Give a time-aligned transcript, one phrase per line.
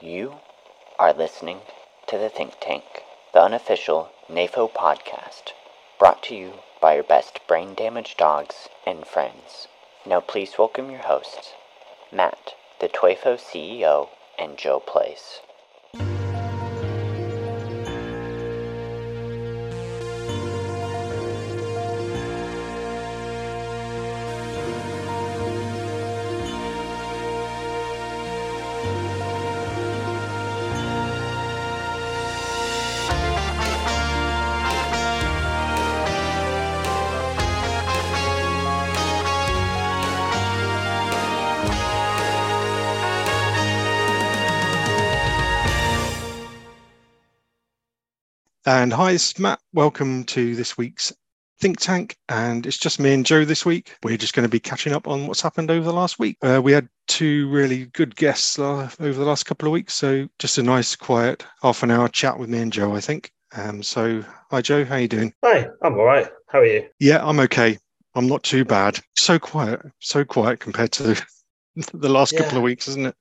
[0.00, 0.40] You
[0.98, 1.62] are listening
[2.06, 3.02] to The Think Tank,
[3.32, 5.54] the unofficial NAFO podcast,
[5.98, 6.52] brought to you
[6.82, 9.68] by your best brain damaged dogs and friends.
[10.04, 11.54] Now, please welcome your hosts,
[12.12, 15.40] Matt, the Twafo CEO, and Joe Place.
[48.68, 49.60] And hi, it's Matt.
[49.74, 51.12] Welcome to this week's
[51.60, 52.16] Think Tank.
[52.28, 53.96] And it's just me and Joe this week.
[54.02, 56.36] We're just going to be catching up on what's happened over the last week.
[56.42, 59.94] Uh, we had two really good guests uh, over the last couple of weeks.
[59.94, 63.30] So just a nice, quiet half an hour chat with me and Joe, I think.
[63.56, 64.84] Um, so, hi, Joe.
[64.84, 65.32] How are you doing?
[65.44, 66.28] Hi, I'm all right.
[66.48, 66.88] How are you?
[66.98, 67.78] Yeah, I'm okay.
[68.16, 68.98] I'm not too bad.
[69.14, 71.24] So quiet, so quiet compared to the,
[71.94, 72.40] the last Yeah.
[72.42, 73.14] couple of weeks, isn't it?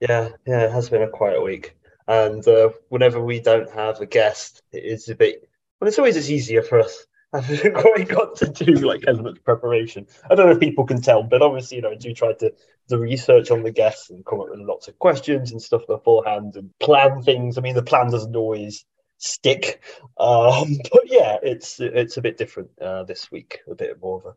[0.00, 1.74] Yeah, yeah, it has been a quiet week.
[2.08, 5.48] And uh, whenever we don't have a guest, it is a bit,
[5.80, 7.06] well, it's always it's easier for us.
[7.32, 10.06] I haven't quite got to do like as much preparation.
[10.30, 12.52] I don't know if people can tell, but obviously, you know, I do try to
[12.88, 16.56] the research on the guests and come up with lots of questions and stuff beforehand
[16.56, 17.56] and plan things.
[17.56, 18.84] I mean, the plan doesn't always
[19.16, 19.82] stick,
[20.18, 23.60] um, but yeah, it's it's a bit different uh, this week.
[23.70, 24.34] A bit more of a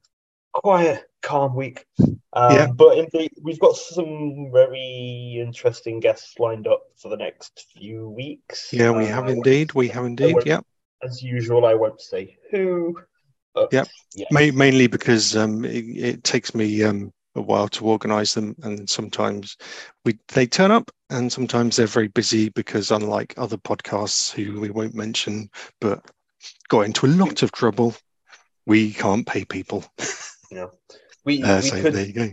[0.64, 1.86] quiet, calm week.
[2.00, 2.68] Um, Yeah.
[2.68, 8.72] But indeed, we've got some very interesting guests lined up for the next few weeks.
[8.74, 9.74] Yeah, we Uh, have indeed.
[9.74, 10.34] We have indeed.
[10.36, 10.66] won't-
[11.04, 13.00] As usual, I won't say who.
[13.72, 13.88] Yep.
[14.16, 14.26] Yeah.
[14.32, 18.90] Ma- mainly because um, it, it takes me um, a while to organise them, and
[18.90, 19.56] sometimes
[20.04, 24.70] we they turn up, and sometimes they're very busy because, unlike other podcasts who we
[24.72, 26.02] won't mention, but
[26.70, 27.96] got into a lot of trouble,
[28.66, 29.86] we can't pay people.
[31.24, 32.30] We, Uh, we so could there you go.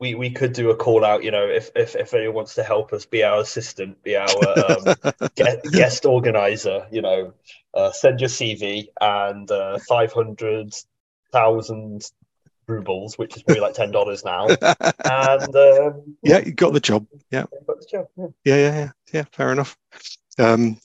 [0.00, 1.24] we, we could do a call out.
[1.24, 4.70] You know, if if if anyone wants to help us, be our assistant, be our
[4.70, 4.94] um,
[5.36, 6.86] guest, guest organizer.
[6.90, 7.32] You know,
[7.74, 10.74] uh, send your CV and uh, five hundred
[11.32, 12.02] thousand
[12.66, 14.48] rubles, which is probably like ten dollars now.
[15.08, 17.06] And um, yeah, you got the job.
[17.30, 18.06] Yeah, got the job.
[18.16, 18.26] Yeah.
[18.44, 18.90] yeah, yeah, yeah.
[19.12, 19.76] Yeah, fair enough.
[20.36, 20.78] Um,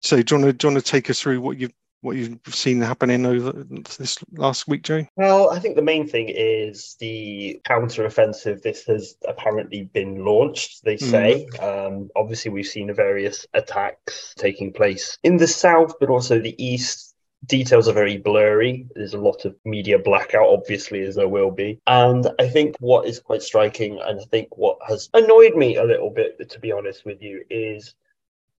[0.00, 1.68] so, do you want to do you want to take us through what you
[2.00, 3.52] what you've seen happening over
[3.98, 5.06] this last week, Joe?
[5.16, 8.62] Well, I think the main thing is the counter-offensive.
[8.62, 11.46] This has apparently been launched, they say.
[11.60, 17.14] Um, obviously, we've seen various attacks taking place in the south, but also the east.
[17.46, 18.86] Details are very blurry.
[18.96, 21.80] There's a lot of media blackout, obviously, as there will be.
[21.86, 25.84] And I think what is quite striking, and I think what has annoyed me a
[25.84, 27.94] little bit, to be honest with you, is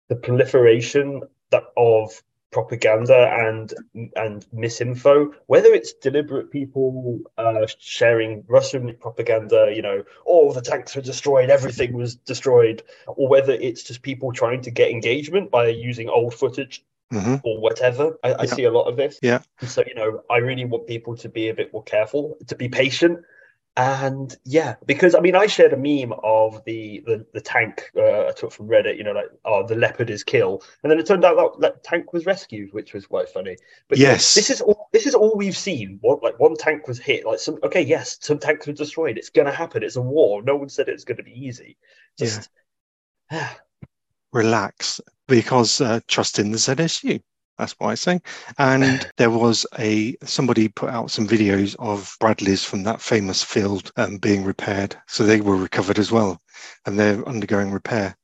[0.08, 3.72] the proliferation that of propaganda and
[4.16, 10.96] and misinfo, whether it's deliberate people uh, sharing Russian propaganda, you know, all the tanks
[10.96, 15.68] were destroyed, everything was destroyed, or whether it's just people trying to get engagement by
[15.68, 18.18] using old footage hmm or whatever.
[18.22, 19.18] I, I see a lot of this.
[19.22, 19.40] Yeah.
[19.62, 22.68] So you know, I really want people to be a bit more careful, to be
[22.68, 23.20] patient.
[23.76, 28.26] And yeah, because I mean, I shared a meme of the the, the tank uh,
[28.26, 28.98] I took from Reddit.
[28.98, 31.84] You know, like oh, the leopard is kill, and then it turned out that, that
[31.84, 33.56] tank was rescued, which was quite funny.
[33.88, 34.34] But yeah, Yes.
[34.34, 35.98] this is all this is all we've seen.
[36.02, 37.24] One like one tank was hit.
[37.24, 39.16] Like some okay, yes, some tanks were destroyed.
[39.16, 39.82] It's gonna happen.
[39.84, 40.42] It's a war.
[40.42, 41.76] No one said it's gonna be easy.
[42.18, 42.50] Just
[44.32, 47.22] relax because uh, trust in the ZSU.
[47.60, 48.20] That's what I say.
[48.58, 53.92] And there was a somebody put out some videos of Bradleys from that famous field
[53.96, 56.40] um, being repaired, so they were recovered as well,
[56.86, 58.16] and they're undergoing repair.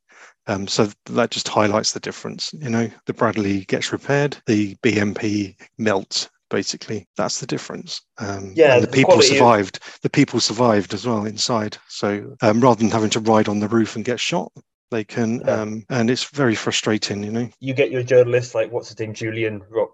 [0.48, 2.50] Um, so that just highlights the difference.
[2.54, 6.28] You know, the Bradley gets repaired, the BMP melts.
[6.48, 8.00] Basically, that's the difference.
[8.18, 9.80] Um, Yeah, and the the people quality of- survived.
[10.03, 11.77] The people survived as well inside.
[11.89, 14.53] So um, rather than having to ride on the roof and get shot,
[14.91, 15.41] they can.
[15.41, 15.60] Yeah.
[15.62, 17.22] Um, and it's very frustrating.
[17.22, 17.48] You know.
[17.60, 19.92] you get your journalists like what's his name, Julian Ro-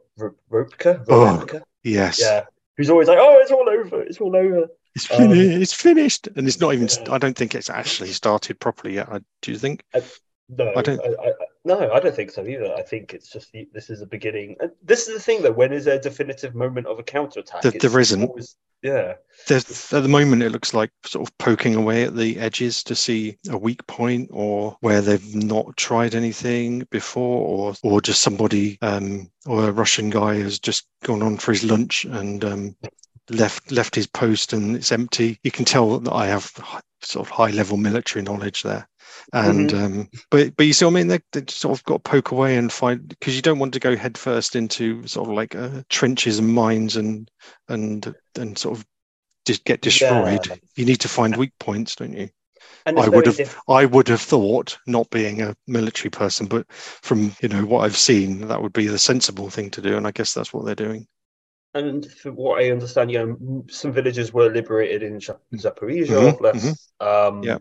[1.08, 1.46] Oh.
[1.84, 2.20] Yes.
[2.20, 2.44] yeah,
[2.76, 4.68] who's always like, oh, it's all over, it's all over.
[4.94, 6.86] It's, Um, it's finished, and it's not even.
[6.86, 7.14] Yeah.
[7.14, 9.08] I don't think it's actually started properly yet.
[9.08, 9.82] I, do you think?
[10.50, 11.32] No, I don't- I, I,
[11.64, 12.74] no, I don't think so either.
[12.74, 14.56] I think it's just the, this is a beginning.
[14.60, 15.52] And this is the thing, though.
[15.52, 17.62] When is there a definitive moment of a counterattack?
[17.62, 18.22] There- there isn't.
[18.22, 19.14] always- yeah,
[19.46, 22.96] There's, at the moment, it looks like sort of poking away at the edges to
[22.96, 28.78] see a weak point or where they've not tried anything before, or or just somebody
[28.82, 32.76] um, or a Russian guy has just gone on for his lunch and um,
[33.30, 35.38] left left his post and it's empty.
[35.44, 36.50] You can tell that I have
[37.02, 38.88] sort of high level military knowledge there.
[39.32, 39.84] And mm-hmm.
[39.84, 42.30] um, but but you see, what I mean, they, they sort of got to poke
[42.32, 45.82] away and find because you don't want to go headfirst into sort of like uh,
[45.88, 47.30] trenches and mines and
[47.68, 48.86] and and sort of
[49.46, 50.46] just get destroyed.
[50.46, 50.56] Yeah.
[50.76, 52.28] You need to find weak points, don't you?
[52.86, 57.34] I would have diff- I would have thought, not being a military person, but from
[57.40, 60.10] you know what I've seen, that would be the sensible thing to do, and I
[60.10, 61.06] guess that's what they're doing.
[61.74, 66.44] And for what I understand, you know, some villages were liberated in Zaporizhia, mm-hmm.
[66.44, 67.06] Mm-hmm.
[67.06, 67.58] Um, yeah.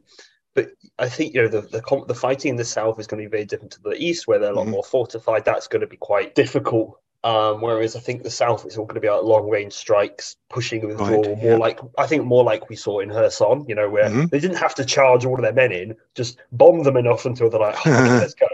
[0.53, 3.29] But I think you know the, the the fighting in the south is going to
[3.29, 4.71] be very different to the east, where they're a lot mm-hmm.
[4.71, 5.45] more fortified.
[5.45, 8.95] That's going to be quite difficult um, whereas I think the South is all going
[8.95, 12.67] to be like long range strikes, pushing withdrawal, right, more like I think more like
[12.67, 14.25] we saw in Kherson, you know, where mm-hmm.
[14.27, 17.49] they didn't have to charge all of their men in, just bomb them enough until
[17.51, 18.47] they're like, oh, okay, let's go.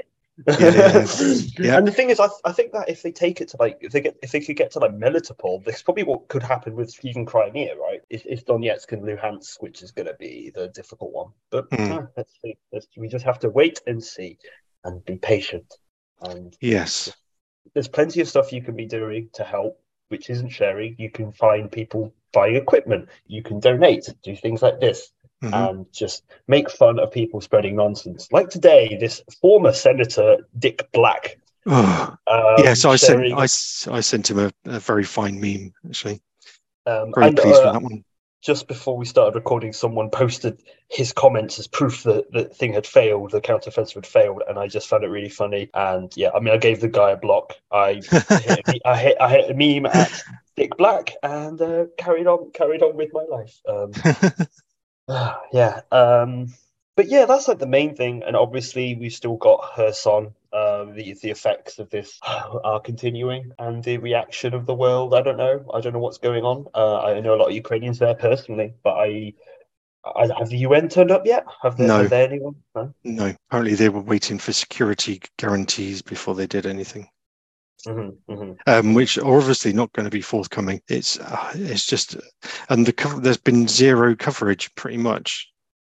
[0.46, 1.78] Yeah.
[1.78, 3.92] And the thing is, I, I think that if they take it to like, if
[3.92, 6.76] they get, if they could get to like Melitopol, this is probably what could happen
[6.76, 8.02] with even Crimea, right?
[8.10, 11.32] If, if Donetsk and Luhansk, which is going to be the difficult one.
[11.50, 12.08] But mm.
[12.16, 12.58] let's see.
[12.72, 14.38] Let's, we just have to wait and see
[14.84, 15.74] and be patient.
[16.22, 17.12] And yes,
[17.74, 19.80] there's plenty of stuff you can be doing to help,
[20.10, 20.96] which isn't sharing.
[20.98, 23.10] You can find people buying equipment.
[23.26, 25.12] You can donate, do things like this,
[25.42, 25.54] mm-hmm.
[25.54, 28.32] and just make fun of people spreading nonsense.
[28.32, 31.40] Like today, this former Senator Dick Black.
[31.70, 36.22] Oh, um, yes, I sent I, I sent him a, a very fine meme actually.
[36.86, 38.04] Um, very and, pleased uh, with that one
[38.42, 42.86] just before we started recording, someone posted his comments as proof that the thing had
[42.86, 45.70] failed, the counteroffensive had failed, and I just found it really funny.
[45.74, 47.56] And yeah, I mean, I gave the guy a block.
[47.72, 50.24] I hit, a, I hit, I hit a meme at
[50.56, 53.60] Dick Black and uh, carried on carried on with my life.
[53.68, 53.92] Um,
[55.54, 56.54] yeah, um,
[56.96, 58.24] but yeah, that's like the main thing.
[58.26, 63.84] And obviously, we've still got Kherson um, the the effects of this are continuing and
[63.84, 65.14] the reaction of the world.
[65.14, 65.66] I don't know.
[65.74, 66.68] I don't know what's going on.
[66.74, 69.34] Uh, I know a lot of Ukrainians there personally, but I,
[70.04, 71.46] I have the UN turned up yet?
[71.62, 71.98] Have there, no.
[72.00, 72.56] Have there anyone?
[72.76, 72.94] No?
[73.04, 73.34] no.
[73.50, 77.10] Apparently, they were waiting for security guarantees before they did anything.
[77.86, 78.52] Mm-hmm, mm-hmm.
[78.66, 80.82] Um, which are obviously not going to be forthcoming.
[80.88, 82.18] It's uh, it's just,
[82.70, 85.52] and the there's been zero coverage pretty much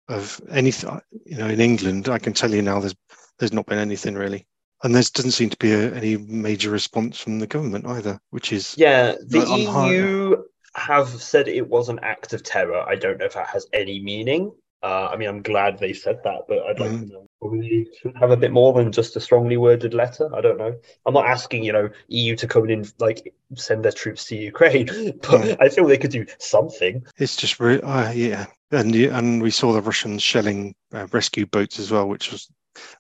[0.10, 1.00] of anything.
[1.26, 2.96] You know, in England, I can tell you now, there's
[3.40, 4.48] there's not been anything really.
[4.84, 8.54] And there doesn't seem to be a, any major response from the government either, which
[8.54, 9.16] is yeah.
[9.28, 10.44] The EU
[10.76, 12.82] have said it was an act of terror.
[12.88, 14.52] I don't know if that has any meaning.
[14.84, 17.08] Uh, I mean, I'm glad they said that, but I'd like mm.
[17.08, 17.27] to know.
[17.40, 20.34] We should have a bit more than just a strongly worded letter.
[20.36, 20.76] I don't know.
[21.06, 24.88] I'm not asking, you know, EU to come in like send their troops to Ukraine,
[25.22, 25.62] but.
[25.62, 27.06] I feel they could do something.
[27.18, 31.78] It's just, re- uh, yeah, and and we saw the Russians shelling uh, rescue boats
[31.78, 32.50] as well, which was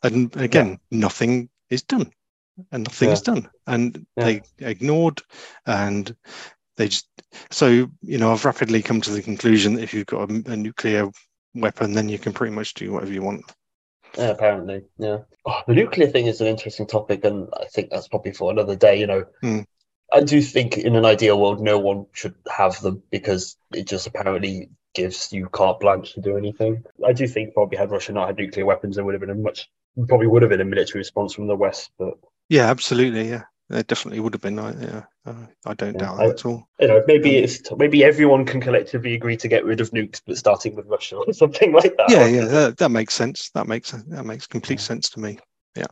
[0.03, 0.99] and again yeah.
[0.99, 2.11] nothing is done
[2.71, 3.13] and nothing yeah.
[3.13, 4.23] is done and yeah.
[4.23, 5.21] they ignored
[5.65, 6.15] and
[6.75, 7.07] they just
[7.51, 7.67] so
[8.01, 11.09] you know i've rapidly come to the conclusion that if you've got a, a nuclear
[11.55, 13.43] weapon then you can pretty much do whatever you want
[14.17, 18.07] yeah, apparently yeah oh, the nuclear thing is an interesting topic and i think that's
[18.07, 19.65] probably for another day you know mm.
[20.11, 24.07] i do think in an ideal world no one should have them because it just
[24.07, 26.83] apparently gives you carte blanche to do anything.
[27.05, 29.35] I do think probably had Russia not had nuclear weapons, there would have been a
[29.35, 29.69] much
[30.07, 31.91] probably would have been a military response from the West.
[31.97, 32.15] But
[32.49, 33.43] yeah, absolutely, yeah.
[33.69, 34.55] There definitely would have been.
[34.55, 36.67] Yeah, uh, I don't yeah, doubt that I, at all.
[36.79, 40.21] You know, maybe um, it's maybe everyone can collectively agree to get rid of nukes,
[40.25, 42.09] but starting with Russia or something like that.
[42.09, 43.49] Yeah, yeah, that, that makes sense.
[43.53, 44.85] That makes that makes complete yeah.
[44.85, 45.37] sense to me.
[45.75, 45.87] Yeah,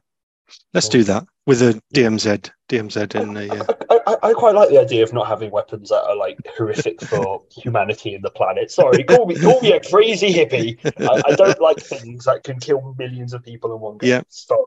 [0.73, 3.51] let's do that with a DMZ, DMZ in the.
[3.51, 3.73] Uh...
[3.89, 7.01] I, I, I, quite like the idea of not having weapons that are like horrific
[7.01, 8.71] for humanity and the planet.
[8.71, 10.79] Sorry, call me call me a crazy hippie.
[10.97, 14.07] I, I, don't like things that can kill millions of people in one go.
[14.07, 14.21] Yeah.
[14.29, 14.63] Sorry.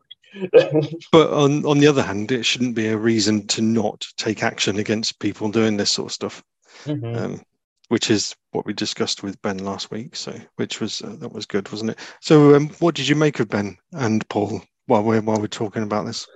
[1.13, 4.79] but on on the other hand, it shouldn't be a reason to not take action
[4.79, 6.43] against people doing this sort of stuff.
[6.85, 7.17] Mm-hmm.
[7.17, 7.41] Um,
[7.89, 10.15] which is what we discussed with Ben last week.
[10.15, 11.99] So, which was uh, that was good, wasn't it?
[12.21, 15.83] So, um, what did you make of Ben and Paul while we're while we're talking
[15.83, 16.27] about this?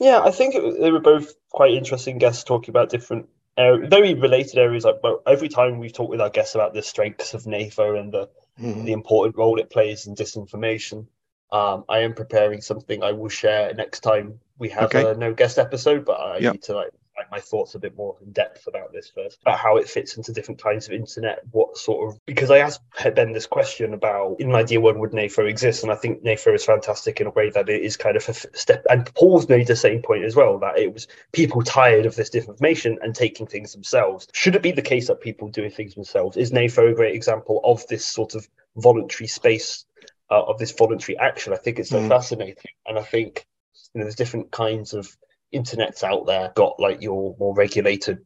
[0.00, 4.14] Yeah, I think it, they were both quite interesting guests talking about different, uh, very
[4.14, 4.84] related areas.
[4.84, 8.12] Like well, every time we've talked with our guests about the strengths of NATO and
[8.12, 8.28] the
[8.60, 8.84] mm-hmm.
[8.84, 11.06] the important role it plays in disinformation.
[11.52, 15.10] Um, I am preparing something I will share next time we have okay.
[15.10, 16.52] a no guest episode, but I yep.
[16.52, 16.90] need to like
[17.20, 20.16] like my thoughts a bit more in depth about this first, about how it fits
[20.16, 21.40] into different kinds of internet.
[21.50, 22.80] What sort of because I asked
[23.14, 26.54] Ben this question about in an ideal world would NAFO exist, and I think NAFO
[26.54, 28.84] is fantastic in a way that it is kind of a step.
[28.88, 32.30] And Paul's made the same point as well that it was people tired of this
[32.30, 34.28] disinformation and taking things themselves.
[34.32, 36.36] Should it be the case that people doing things themselves?
[36.36, 39.84] Is NAFO a great example of this sort of voluntary space
[40.30, 41.52] uh, of this voluntary action?
[41.52, 42.08] I think it's so mm.
[42.08, 42.56] fascinating,
[42.86, 43.46] and I think
[43.94, 45.16] you know there's different kinds of
[45.52, 48.18] internet's out there got like your more regulated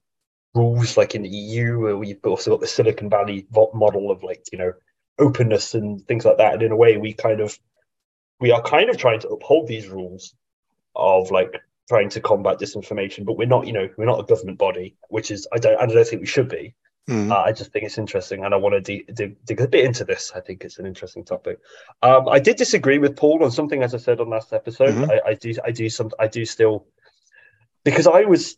[0.55, 4.45] rules, like in the EU, where you've also got the Silicon Valley model of like
[4.53, 4.73] you know
[5.19, 6.55] openness and things like that.
[6.55, 7.59] And in a way, we kind of
[8.41, 10.35] we are kind of trying to uphold these rules
[10.95, 14.59] of like trying to combat disinformation, but we're not, you know, we're not a government
[14.59, 16.75] body, which is I don't I don't think we should be.
[17.09, 17.31] Mm.
[17.31, 19.85] Uh, I just think it's interesting, and I want to dig, dig, dig a bit
[19.85, 20.33] into this.
[20.35, 21.59] I think it's an interesting topic.
[22.03, 24.95] Um, I did disagree with Paul on something, as I said on last episode.
[24.95, 25.11] Mhm.
[25.11, 26.87] I, I do, I do some, I do still,
[27.85, 28.57] because I was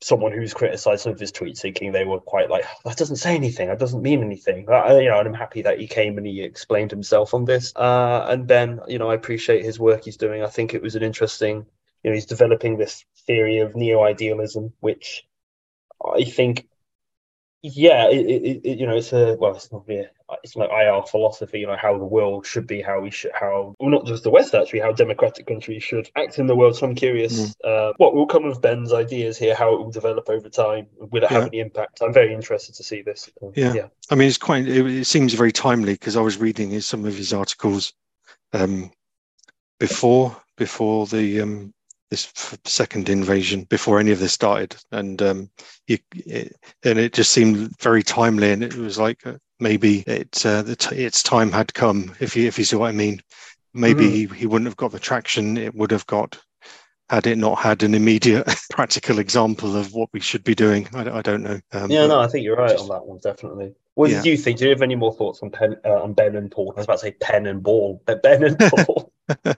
[0.00, 3.34] someone who's criticised some of his tweets, thinking they were quite like that doesn't say
[3.34, 4.68] anything, that doesn't mean anything.
[4.68, 7.74] I, you know, and I'm happy that he came and he explained himself on this.
[7.76, 10.42] Uh, and Ben, you know, I appreciate his work he's doing.
[10.42, 11.66] I think it was an interesting,
[12.02, 15.26] you know, he's developing this theory of neo-idealism, which
[16.04, 16.66] I think
[17.66, 20.68] yeah, it, it, it, you know, it's a well, it's not really, a, it's like
[20.68, 24.04] IR philosophy, you know, how the world should be, how we should, how well, not
[24.04, 26.76] just the West actually, how democratic countries should act in the world.
[26.76, 30.28] So I'm curious, uh, what will come of Ben's ideas here, how it will develop
[30.28, 32.02] over time, will it have any impact?
[32.02, 33.30] I'm very interested to see this.
[33.54, 33.72] Yeah.
[33.72, 34.68] yeah, I mean, it's quite.
[34.68, 37.94] It, it seems very timely because I was reading his, some of his articles
[38.52, 38.90] um,
[39.80, 41.72] before before the um,
[42.10, 45.50] this f- second invasion, before any of this started, and um,
[45.86, 46.52] you, it,
[46.84, 50.76] and it just seemed very timely, and it was like uh, maybe it uh, the
[50.76, 52.14] t- its time had come.
[52.20, 53.20] If you if you see what I mean,
[53.72, 56.38] maybe he, he wouldn't have got the traction it would have got
[57.10, 60.88] had it not had an immediate practical example of what we should be doing.
[60.94, 61.60] I, don't- I don't know.
[61.72, 63.74] Um, yeah, no, I think you're right just- on that one, definitely.
[63.94, 64.22] What Yeah.
[64.22, 64.58] did you think?
[64.58, 66.72] Do you have any more thoughts on Pen, uh, on Ben and Paul?
[66.76, 69.12] I was about to say Pen and Ball, but Ben and Paul.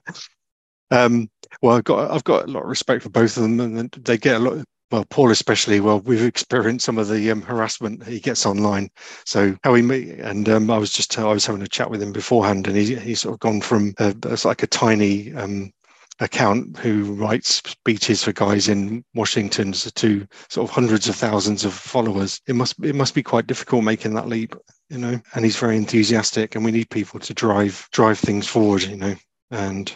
[0.90, 1.28] Um,
[1.62, 4.18] well, I've got I've got a lot of respect for both of them, and they
[4.18, 4.64] get a lot.
[4.90, 5.80] Well, Paul especially.
[5.80, 8.88] Well, we've experienced some of the um, harassment he gets online.
[9.24, 12.02] So how he meet, and um, I was just I was having a chat with
[12.02, 15.72] him beforehand, and he he's sort of gone from a, it's like a tiny um,
[16.20, 21.74] account who writes speeches for guys in Washington to sort of hundreds of thousands of
[21.74, 22.40] followers.
[22.46, 24.54] It must it must be quite difficult making that leap,
[24.88, 25.20] you know.
[25.34, 29.16] And he's very enthusiastic, and we need people to drive drive things forward, you know.
[29.50, 29.92] And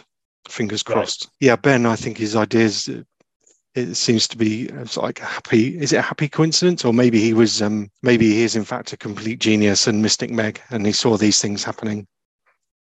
[0.51, 0.95] fingers Right.
[0.95, 1.29] crossed.
[1.39, 2.89] Yeah, Ben, I think his ideas.
[3.73, 5.79] It seems to be it's like a happy.
[5.79, 7.61] Is it a happy coincidence, or maybe he was?
[7.61, 11.15] Um, maybe he is in fact a complete genius and Mystic Meg, and he saw
[11.15, 12.05] these things happening.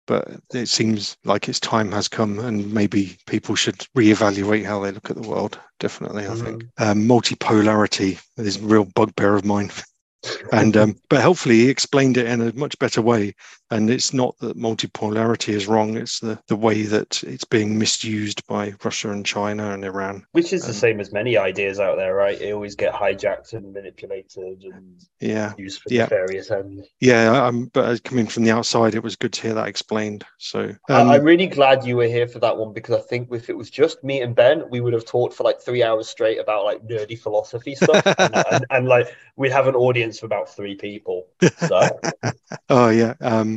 [0.05, 4.91] But it seems like his time has come, and maybe people should reevaluate how they
[4.91, 5.59] look at the world.
[5.81, 9.69] Definitely, I think um, multipolarity is a real bugbear of mine.
[10.53, 13.35] and um, but hopefully he explained it in a much better way
[13.71, 18.45] and it's not that multipolarity is wrong it's the the way that it's being misused
[18.47, 21.97] by russia and china and iran Which is the Um, same as many ideas out
[21.97, 22.37] there, right?
[22.39, 26.03] They always get hijacked and manipulated and yeah used for Yeah.
[26.03, 26.87] nefarious ends.
[26.99, 30.73] yeah um, but coming from the outside it was good to hear that explained so
[30.89, 33.57] um, I'm really glad you were here for that one because I think if it
[33.57, 36.65] was just me and Ben, we would have talked for like three hours straight about
[36.65, 40.75] like nerdy philosophy stuff, and, and, and like we'd have an audience of about three
[40.75, 41.27] people.
[41.55, 42.03] So
[42.69, 43.56] oh yeah um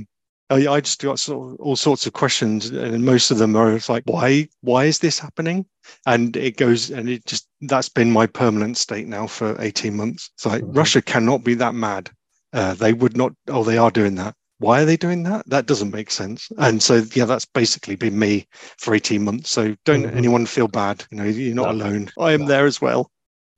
[0.51, 3.79] I, I just got sort of all sorts of questions, and most of them are
[3.89, 5.65] like, why, why is this happening?
[6.07, 10.31] And it goes, and it just that's been my permanent state now for eighteen months.
[10.35, 10.77] It's like Mhm.
[10.77, 12.11] Russia cannot be that mad.
[12.53, 13.33] Uh, they would not.
[13.49, 14.35] Oh, they are doing that.
[14.59, 15.49] Why are they doing that?
[15.49, 16.49] That doesn't make sense.
[16.59, 18.47] And so, yeah, that's basically been me
[18.79, 19.51] for eighteen months.
[19.51, 20.17] So don't Mhm.
[20.17, 21.05] anyone feel bad.
[21.11, 21.85] You know, you're not No.
[21.85, 22.11] alone.
[22.19, 22.49] I am No.
[22.49, 23.11] there as well.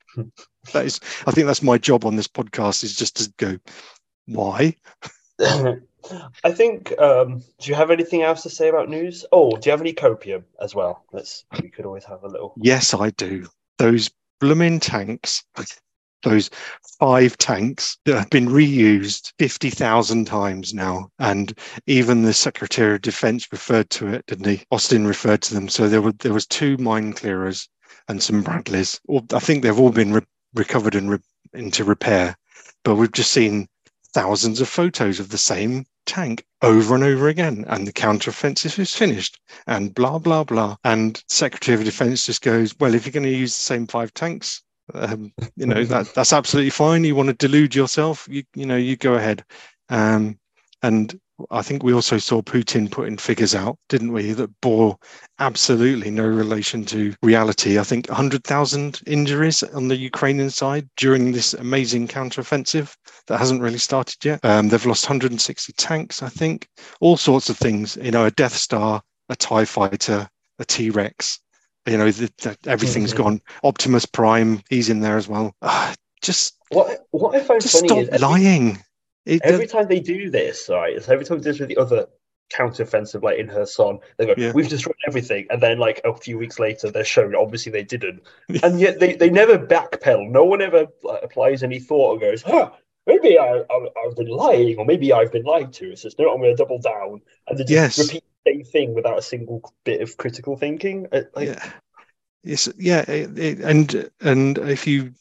[0.72, 3.58] that is, I think that's my job on this podcast is just to go,
[4.26, 4.76] why?
[6.44, 6.98] I think.
[6.98, 9.24] Um, do you have anything else to say about news?
[9.32, 11.04] Oh, do you have any copium as well?
[11.12, 11.44] Let's.
[11.62, 12.54] We could always have a little.
[12.56, 13.46] Yes, I do.
[13.78, 15.44] Those blooming tanks,
[16.22, 16.50] those
[16.98, 21.08] five tanks that have been reused 50,000 times now.
[21.18, 21.56] And
[21.86, 24.64] even the Secretary of Defense referred to it, didn't he?
[24.70, 25.68] Austin referred to them.
[25.68, 27.68] So there were there was two mine clearers
[28.08, 29.00] and some Bradleys.
[29.32, 30.22] I think they've all been re-
[30.54, 31.18] recovered and re-
[31.54, 32.36] into repair.
[32.84, 33.68] But we've just seen
[34.12, 37.64] thousands of photos of the same tank over and over again.
[37.68, 40.76] And the counteroffensive is finished and blah blah blah.
[40.84, 44.12] And Secretary of Defense just goes, well, if you're going to use the same five
[44.14, 44.62] tanks,
[44.94, 47.04] um, you know that that's absolutely fine.
[47.04, 49.44] You want to delude yourself, you you know, you go ahead.
[49.88, 50.38] Um,
[50.82, 51.18] and
[51.50, 54.96] I think we also saw Putin putting figures out, didn't we, that bore
[55.38, 57.78] absolutely no relation to reality.
[57.78, 62.94] I think 100,000 injuries on the Ukrainian side during this amazing counteroffensive
[63.26, 64.44] that hasn't really started yet.
[64.44, 66.68] Um, they've lost 160 tanks, I think,
[67.00, 67.96] all sorts of things.
[68.00, 71.40] You know, a Death Star, a Tie Fighter, a T Rex.
[71.86, 73.16] You know, the, the, everything's Mhm.
[73.16, 73.40] gone.
[73.64, 75.54] Optimus Prime, he's in there as well.
[75.62, 78.82] Ah, just, What What if I find just funny stop is lying.
[79.24, 80.94] It, every time they do this, right?
[80.96, 82.06] It's every time they do this with the other
[82.52, 84.52] counteroffensive, like in Kherson, they go, Yeah.
[84.52, 88.22] "We've destroyed everything," and then like a few weeks later, they're shown obviously they didn't,
[88.62, 90.30] and yet they, they never backpedal.
[90.30, 92.70] No one ever like, applies any thought or goes, "Huh."
[93.04, 95.90] Maybe I, I, I've been lying, or maybe I've been lied to.
[95.90, 97.98] It's just no, I'm going to double down, and they just Yes.
[97.98, 101.08] repeat the same thing without a single bit of critical thinking.
[101.10, 101.72] Uh, Like, yeah
[102.44, 105.12] it's yeah it, it, and and if you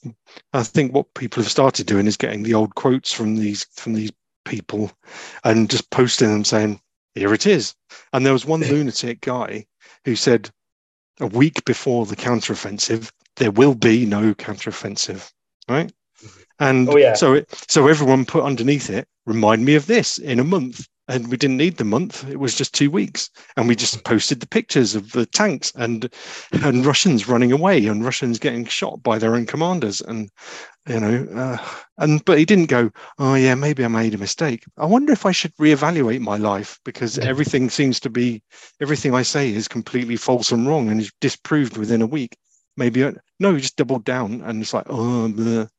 [0.53, 3.93] i think what people have started doing is getting the old quotes from these from
[3.93, 4.11] these
[4.45, 4.91] people
[5.43, 6.79] and just posting them saying
[7.13, 7.75] here it is.
[8.13, 9.65] And there was one lunatic guy
[10.05, 10.49] who said
[11.19, 15.31] a week before the counteroffensive there will be no counteroffensive
[15.69, 15.91] right?
[16.23, 16.41] Mm-hmm.
[16.59, 17.13] And Oh, yeah.
[17.13, 21.27] so it so everyone put underneath it remind me of this in a month and
[21.27, 22.27] we didn't need the month.
[22.29, 23.29] It was just two weeks.
[23.57, 26.09] And we just posted the pictures of the tanks and
[26.63, 29.99] and russians running away and russians getting shot by their own commanders.
[30.01, 30.29] And
[30.87, 31.57] you know uh,
[31.97, 32.89] and but he didn't go
[33.19, 34.63] oh yeah maybe i made a mistake.
[34.77, 38.41] I wonder if i should reevaluate my life because everything seems to be
[38.81, 42.37] everything i say is completely false and wrong and is disproved within a week.
[42.77, 45.69] Maybe I, no he just doubled down and it's like oh bleh.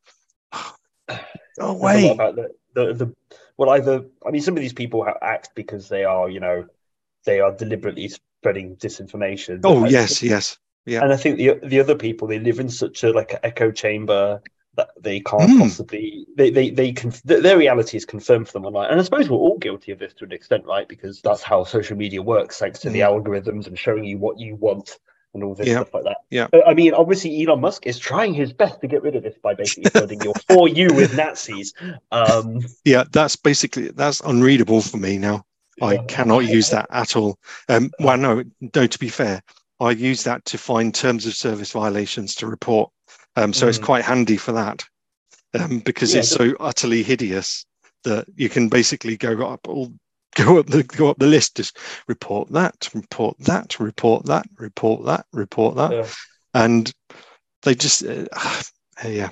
[1.59, 2.13] go There's a lot away.
[2.13, 3.15] about the, the, the
[3.57, 6.67] well either I mean some of these people act because they are you know
[7.25, 9.61] they are deliberately spreading disinformation.
[9.65, 13.05] oh yes yes yeah and I think the the other people they live in such
[13.05, 14.43] a like an echo chamber
[14.75, 15.59] that they can't Mm.
[15.61, 18.91] possibly they they they can th- their reality is confirmed for them online.
[18.91, 20.89] And I suppose we're all guilty of this to an extent, right?
[20.89, 24.57] Because that's how social media works, thanks to the algorithms and showing you what you
[24.57, 24.99] want
[25.35, 25.67] and all this.
[25.67, 25.77] Yeah.
[25.77, 26.19] stuff like that.
[26.31, 26.49] Yeah.
[26.53, 29.35] Uh, I mean, obviously Elon Musk is trying his best to get rid of this
[29.43, 31.73] by basically flooding your for you with Nazis.
[32.11, 35.45] Um yeah that's basically that's unreadable for me now
[35.81, 37.39] I cannot use that at all.
[37.69, 38.87] Um, well, no, no.
[38.87, 39.43] To be fair,
[39.81, 42.91] I use that to find terms of service violations to report.
[43.37, 43.85] Um, so it's Mm.
[43.85, 44.85] quite handy for that
[45.59, 47.65] um, because Yeah, it's so utterly hideous
[48.05, 49.93] that you can basically go up all
[50.35, 51.57] go up the go up the list.
[51.57, 56.07] Just report that, report that, report that, report that, report that, Yeah.
[56.55, 56.93] and
[57.63, 58.27] they just uh,
[59.05, 59.31] yeah.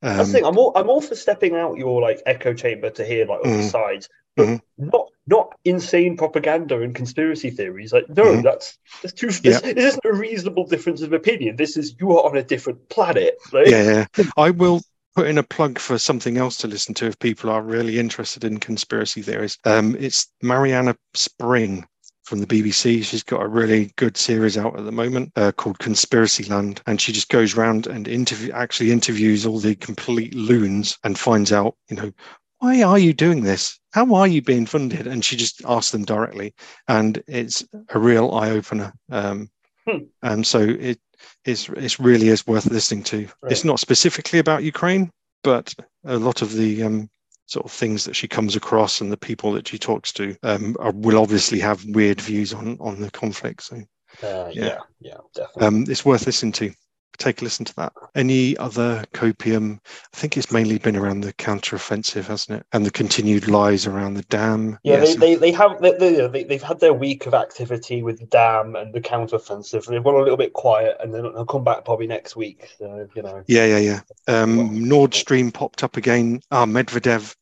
[0.00, 0.44] That's the Um, thing.
[0.44, 3.50] I'm all I'm all for stepping out your like echo chamber to hear like other
[3.50, 3.70] Mhm.
[3.70, 4.60] sides, but Mhm.
[4.78, 7.92] not not insane propaganda and conspiracy theories.
[7.92, 8.42] Like no, Mhm.
[8.42, 9.28] that's that's too.
[9.28, 11.56] This, this isn't a reasonable difference of opinion.
[11.56, 13.34] This is you are on a different planet.
[13.52, 13.68] Right?
[13.70, 14.24] yeah, yeah.
[14.36, 14.82] I will
[15.18, 18.44] put in a plug for something else to listen to if people are really interested
[18.44, 19.58] in conspiracy theories.
[19.64, 21.84] Um, it's Marianna Spring
[22.22, 23.02] from the BBC.
[23.02, 27.00] She's got a really good series out at the moment uh, called Conspiracy Land, and
[27.00, 31.74] she just goes around and interview actually interviews all the complete loons and finds out,
[31.90, 32.12] you know,
[32.60, 33.80] why are you doing this?
[33.90, 35.08] How are you being funded?
[35.08, 36.54] And she just asks them directly,
[36.86, 38.92] and it's a real eye opener.
[39.10, 39.50] Um,
[39.84, 40.04] Hmm.
[40.22, 41.00] and so it
[41.44, 43.28] it's it's really is worth listening to.
[43.48, 45.10] It's not specifically about Ukraine,
[45.42, 47.10] but a lot of the um,
[47.46, 50.76] sort of things that she comes across and the people that she talks to um,
[50.78, 53.62] are, will obviously have weird views on on the conflict.
[53.62, 53.76] So
[54.22, 54.64] Uh, Yeah.
[54.64, 55.66] yeah, yeah, definitely.
[55.66, 56.72] um, it's worth listening to.
[57.18, 57.92] Take a listen to that.
[58.14, 59.80] Any other copium?
[60.14, 62.66] I think it's mainly been around the counteroffensive, hasn't it?
[62.72, 64.78] And the continued lies around the dam.
[64.82, 65.16] yeah, Yes.
[65.16, 65.92] they, they, they have they,
[66.28, 69.86] they, they've had their week of activity with the dam and the counteroffensive.
[69.86, 72.68] They've gone a little bit quiet, and then they'll come back probably next week.
[72.78, 74.00] So you know, yeah, yeah, yeah.
[74.28, 76.40] Um, Nord Stream popped up again.
[76.50, 77.34] Ah, Medvedev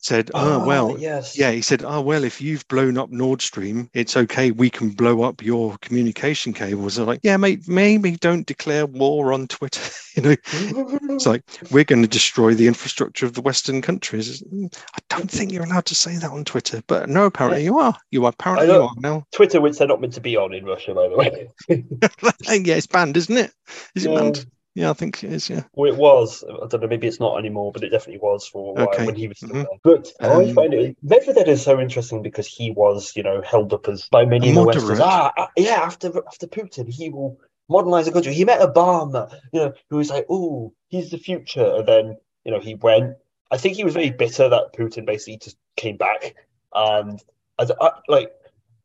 [0.00, 3.90] said, "Oh, well, yes, Yeah, he said, "Oh well, if you've blown up Nord Stream,
[3.92, 4.50] it's okay.
[4.50, 9.32] We can blow up your communication cables." I'm like, "Yeah, mate, maybe don't declare war
[9.32, 9.80] on Twitter."
[10.16, 14.42] you know, it's like we're going to destroy the infrastructure of the Western countries.
[14.42, 17.78] Mm, I don't think you're allowed to say that on Twitter, but no, apparently you
[17.78, 17.96] are.
[18.10, 19.26] You are apparently you are now.
[19.32, 21.48] Twitter, which they're not meant to be on in Russia, by the way.
[22.64, 23.52] yeah, it's banned, isn't it?
[23.94, 24.20] Is it Yeah.
[24.20, 24.46] banned?
[24.74, 25.50] Yeah, I think it is.
[25.50, 25.64] Yeah.
[25.74, 26.44] Well, it was.
[26.44, 26.88] I don't know.
[26.88, 29.06] Maybe it's not anymore, but it definitely was for a while Okay.
[29.06, 29.64] when he was still Mhm.
[29.64, 29.78] there.
[29.82, 33.72] But I Um, find it Medvedev is so interesting because he was, you know, held
[33.72, 37.10] up as by many in the West as ah, ah, yeah, after after Putin, he
[37.10, 38.32] will modernize the country.
[38.34, 42.52] He met Obama, you know, who was like, oh, he's the future, and then you
[42.52, 43.16] know he went.
[43.50, 46.34] I think he was very bitter that Putin basically just came back,
[46.72, 47.20] and
[47.58, 48.30] I, I, like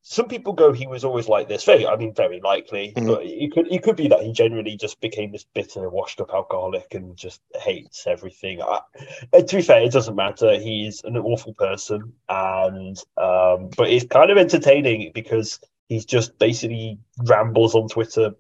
[0.08, 1.64] some people go, he was always like this.
[1.64, 3.08] Very, I mean, very likely, Mhm.
[3.08, 6.32] but it could it could be that he generally just became this bitter, washed up
[6.32, 8.62] alcoholic and just hates everything.
[8.62, 8.82] I,
[9.34, 10.60] uh, to be fair, it doesn't matter.
[10.60, 17.00] He's an awful person, and um, but it's kind of entertaining because he's just basically
[17.24, 18.36] rambles on Twitter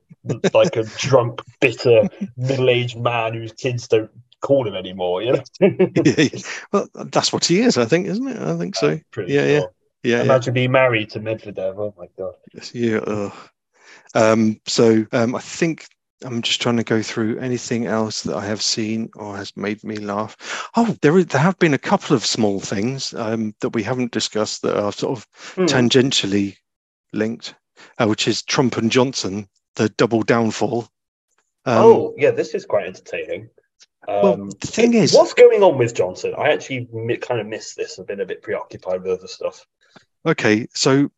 [0.54, 5.24] like a drunk, bitter, middle-aged man whose kids don't call him anymore.
[5.24, 5.44] You know,
[6.06, 6.28] yeah.
[6.72, 8.38] Well, that's what he is, I think, isn't it?
[8.38, 9.00] I think so.
[9.18, 9.26] Yeah, yeah.
[9.26, 9.28] sure.
[9.28, 9.62] Yeah,
[10.06, 10.22] yeah.
[10.22, 11.76] Imagine being married to Medvedev.
[11.78, 12.36] Oh my god.
[12.74, 13.32] Yeah.
[14.14, 15.88] Um, so um, I think
[16.24, 19.84] I'm just trying to go through anything else that I have seen or has made
[19.84, 20.38] me laugh.
[20.76, 24.62] Oh, there there have been a couple of small things um, that we haven't discussed
[24.62, 25.66] that are sort of Hmm.
[25.66, 26.56] tangentially
[27.12, 27.56] linked,
[27.98, 30.88] uh, which is Trump and Johnson, the double downfall.
[31.66, 33.50] Um, oh yeah, this is quite entertaining.
[34.08, 36.34] Um, Well, the thing it- is- what's going on with Johnson?
[36.38, 38.00] I actually mi- kind of missed this.
[38.00, 39.66] I've been a bit preoccupied with other stuff.
[40.26, 41.10] Okay, so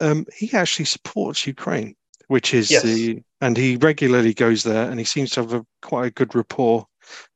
[0.00, 1.94] um, he actually supports Ukraine,
[2.28, 2.82] which is Yes.
[2.82, 6.34] the and he regularly goes there, and he seems to have a quite a good
[6.34, 6.86] rapport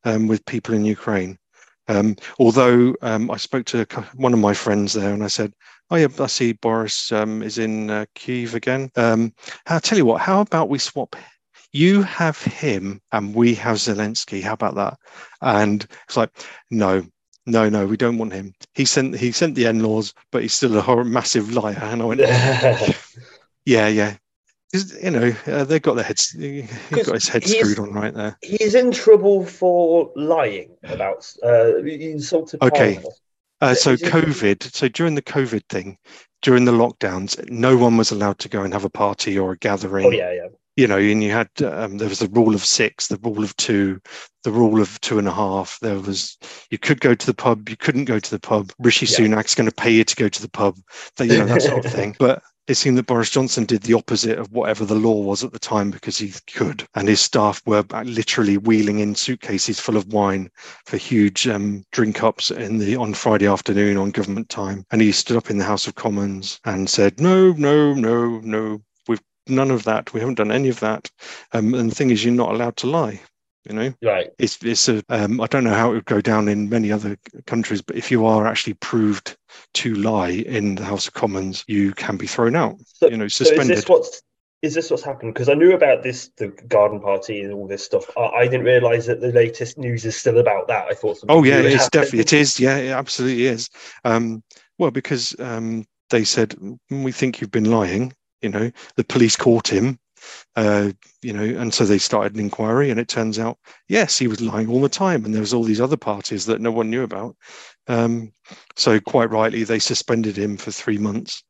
[0.05, 1.37] um, with people in Ukraine.
[1.88, 5.52] Um, although um, I spoke to one of my friends there, and I said,
[5.90, 9.33] "Oh yeah, I see Boris um, is in uh, Kiev again." Um,
[9.66, 10.20] I'll tell you what.
[10.20, 11.16] How about we swap?
[11.72, 14.42] You have him, and we have Zelensky.
[14.42, 14.98] How about that?
[15.42, 16.31] And it's like,
[16.70, 17.05] no,
[17.46, 18.54] no, no, we don't want him.
[18.74, 21.78] He sent he sent the NLAWs, but he's still a hor- massive liar.
[21.80, 22.20] And I went,
[23.64, 24.16] yeah, yeah.
[25.02, 26.30] you know, uh, they've got their heads.
[26.30, 28.37] He's got his head screwed on right there.
[28.42, 32.62] He's in trouble for lying about uh, insulted.
[32.62, 33.00] Okay.
[33.61, 34.74] Uh, so COVID.
[34.74, 35.96] So during the COVID thing,
[36.42, 39.56] during the lockdowns, no one was allowed to go and have a party or a
[39.56, 40.06] gathering.
[40.06, 40.48] Oh yeah, yeah.
[40.77, 43.57] You know, and you had um, there was the rule of six, the rule of
[43.57, 44.01] two,
[44.45, 45.79] the rule of two and a half.
[45.81, 46.37] There was
[46.71, 48.73] you could go to the pub, you couldn't go to the pub.
[48.79, 49.27] Rishi Yeah.
[49.29, 50.77] Sunak's going to pay you to go to the pub,
[51.17, 52.15] that, you know that sort of thing.
[52.19, 55.53] But it seemed that Boris Johnson did the opposite of whatever the law was at
[55.53, 60.12] the time because he could, and his staff were literally wheeling in suitcases full of
[60.12, 60.51] wine
[60.85, 64.85] for huge um, drink ups in the on Friday afternoon on government time.
[64.91, 68.83] And he stood up in the House of Commons and said, "No, no, no, no,
[69.48, 70.12] none of that.
[70.12, 71.11] We haven't done any of that."
[71.52, 73.20] Um, and the thing is, you're not allowed to lie.
[73.68, 74.30] You know, Right.
[74.38, 77.16] it's it's a um, I don't know how it would go down in many other
[77.46, 79.37] countries, but if you are actually proved
[79.74, 82.76] to lie in the House of Commons, you can be thrown out.
[82.87, 83.76] So, You know, so is suspended.
[83.78, 84.22] this what's
[84.62, 85.35] is this what's happened?
[85.35, 88.04] Because I knew about this, the garden party and all this stuff.
[88.16, 90.87] I, I didn't realise that the latest news is still about that.
[90.87, 91.18] I thought.
[91.18, 91.92] something Oh yeah, it's happened.
[91.92, 92.61] definitely it is.
[92.61, 93.68] Yeah, it absolutely is.
[94.04, 94.42] Um,
[94.78, 98.12] well, because um, they said "Mm, we think you've been lying.
[98.42, 99.99] You know, the police caught him.
[100.57, 100.90] Uh,
[101.22, 104.40] you know, and so they started an inquiry, and it turns out yes, he was
[104.40, 107.03] lying all the time, and there was all these other parties that no one knew
[107.03, 107.37] about.
[107.87, 108.33] Um,
[108.77, 111.42] so quite rightly, they suspended him for three months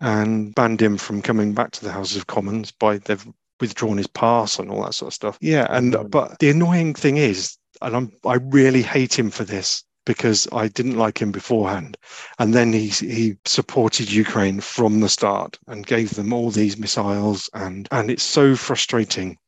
[0.00, 3.26] and banned him from coming back to the House of Commons by they've
[3.60, 5.38] withdrawn his pass and all that sort of stuff.
[5.40, 6.10] Yeah, and Mhm.
[6.10, 10.68] but the annoying thing is, and I'm I really hate him for this because I
[10.68, 11.96] didn't like him beforehand,
[12.38, 17.48] and then he he supported Ukraine from the start and gave them all these missiles.
[17.54, 19.38] And and it's so frustrating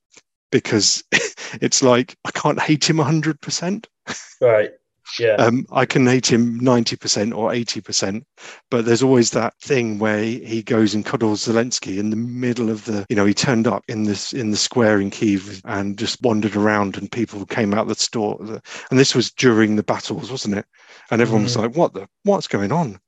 [0.50, 1.02] because
[1.60, 3.88] it's like I can't hate him 100 percent.
[4.40, 4.70] Right.
[5.18, 5.34] Yeah.
[5.34, 8.24] um, I can hate him 90% or 80%,
[8.70, 12.84] but there's always that thing where he, goes and cuddles Zelensky in the middle of
[12.86, 16.22] the, you know, he turned up in this in the square in Kiev and just
[16.22, 18.38] wandered around and people came out the store.
[18.90, 20.66] And this was during the battles, wasn't it?
[21.10, 21.60] And everyone was Mhm.
[21.62, 22.98] like, what the, what's going on?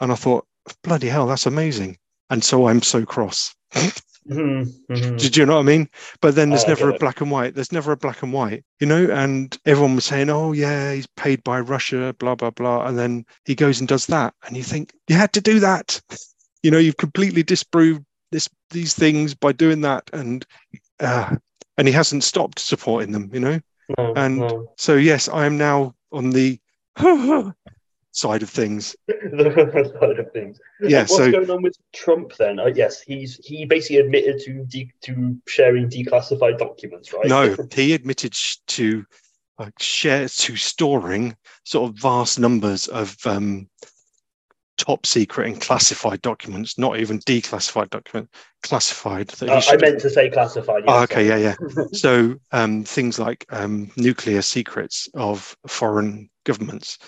[0.00, 0.46] And I thought,
[0.82, 1.96] bloody hell, that's amazing.
[2.30, 3.54] And so I'm so cross.
[4.28, 5.18] Mhm, mhm.
[5.18, 5.88] Did you know what I mean?
[6.20, 7.54] But then there's Oh, never a black and white.
[7.54, 9.04] There's never a black and white, you know?
[9.10, 12.86] And everyone was saying, oh, yeah, he's paid by Russia, blah, blah, blah.
[12.86, 14.34] And then he goes and does that.
[14.46, 16.00] And you think, you had to do that.
[16.62, 20.10] You know, you've completely disproved this these things by doing that.
[20.12, 20.44] And
[20.98, 21.36] uh,
[21.78, 23.60] and he hasn't stopped supporting them, you know?
[23.96, 24.72] No, and- no.
[24.76, 26.58] So, yes, I am now on the
[28.16, 28.96] side of things.
[29.06, 30.58] the side of things.
[30.80, 32.58] Yeah, What's so going on with Trump then?
[32.58, 37.26] Uh, yes, he's he basically admitted to de- to sharing declassified documents, right?
[37.26, 39.04] No, he admitted sh- to
[39.58, 43.68] uh, share to storing sort of vast numbers of um,
[44.78, 48.30] top secret and classified documents, not even declassified document,
[48.62, 49.30] classified.
[49.42, 50.84] Uh, I meant to say classified.
[50.86, 51.42] Oh, okay, sorry.
[51.42, 51.84] yeah, yeah.
[51.92, 56.98] So um, things like um, nuclear secrets of foreign governments.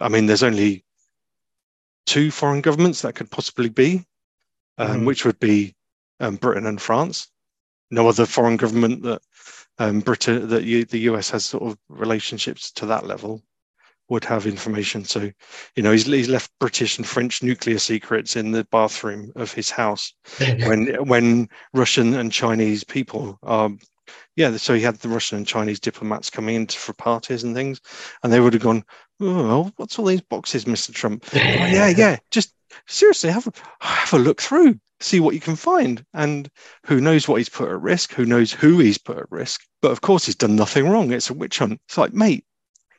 [0.00, 0.84] I mean, there's only
[2.06, 4.06] two foreign governments that could possibly be,
[4.78, 5.06] um, Mhm.
[5.06, 5.74] which would be
[6.20, 7.28] um, Britain and France.
[7.90, 9.22] No other foreign government that
[9.78, 13.42] um, Britain that you, the US has sort of relationships to that level
[14.08, 15.04] would have information.
[15.04, 15.30] So,
[15.76, 19.70] you know, he's, he's left British and French nuclear secrets in the bathroom of his
[19.70, 20.14] house
[20.64, 23.70] when when Russian and Chinese people are
[24.36, 27.80] yeah, so he had the Russian and Chinese diplomats coming in for parties and things,
[28.22, 28.84] and they would have gone,
[29.20, 30.92] oh, what's all these boxes, Mr.
[30.92, 31.24] Trump?
[31.34, 32.52] Oh, yeah, yeah, just
[32.86, 33.52] seriously have a
[33.84, 36.48] have a look through, see what you can find, and
[36.86, 39.62] who knows what he's put at risk, who knows who he's put at risk.
[39.82, 41.12] But of course, he's done nothing wrong.
[41.12, 41.80] It's a witch hunt.
[41.88, 42.44] It's like, mate,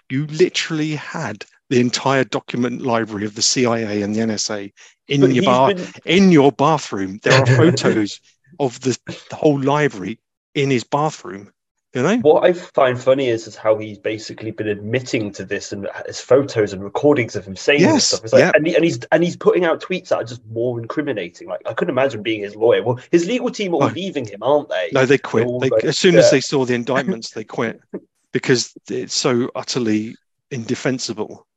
[0.10, 4.72] you literally had the entire document library of the CIA and the NSA
[5.08, 7.20] in But your bar been- in your bathroom.
[7.24, 8.20] There are photos
[8.60, 8.98] of the,
[9.30, 10.20] the whole library
[10.56, 11.52] in his bathroom.
[11.94, 12.18] You know?
[12.18, 16.22] What I find funny is, is how he's basically been admitting to this and his
[16.22, 18.24] photos and recordings of him saying Yes, this stuff.
[18.26, 18.52] It's like, yeah.
[18.54, 21.48] and, he, and he's and he's putting out tweets that are just more incriminating.
[21.48, 22.84] Like I couldn't imagine being his lawyer.
[22.84, 23.88] Well, his legal team are Oh.
[23.88, 24.90] leaving him, aren't they?
[24.94, 25.48] No, they quit.
[25.62, 27.82] They, like- as soon as they saw the indictments, they quit
[28.34, 30.16] because it's so utterly
[30.52, 31.46] indefensible.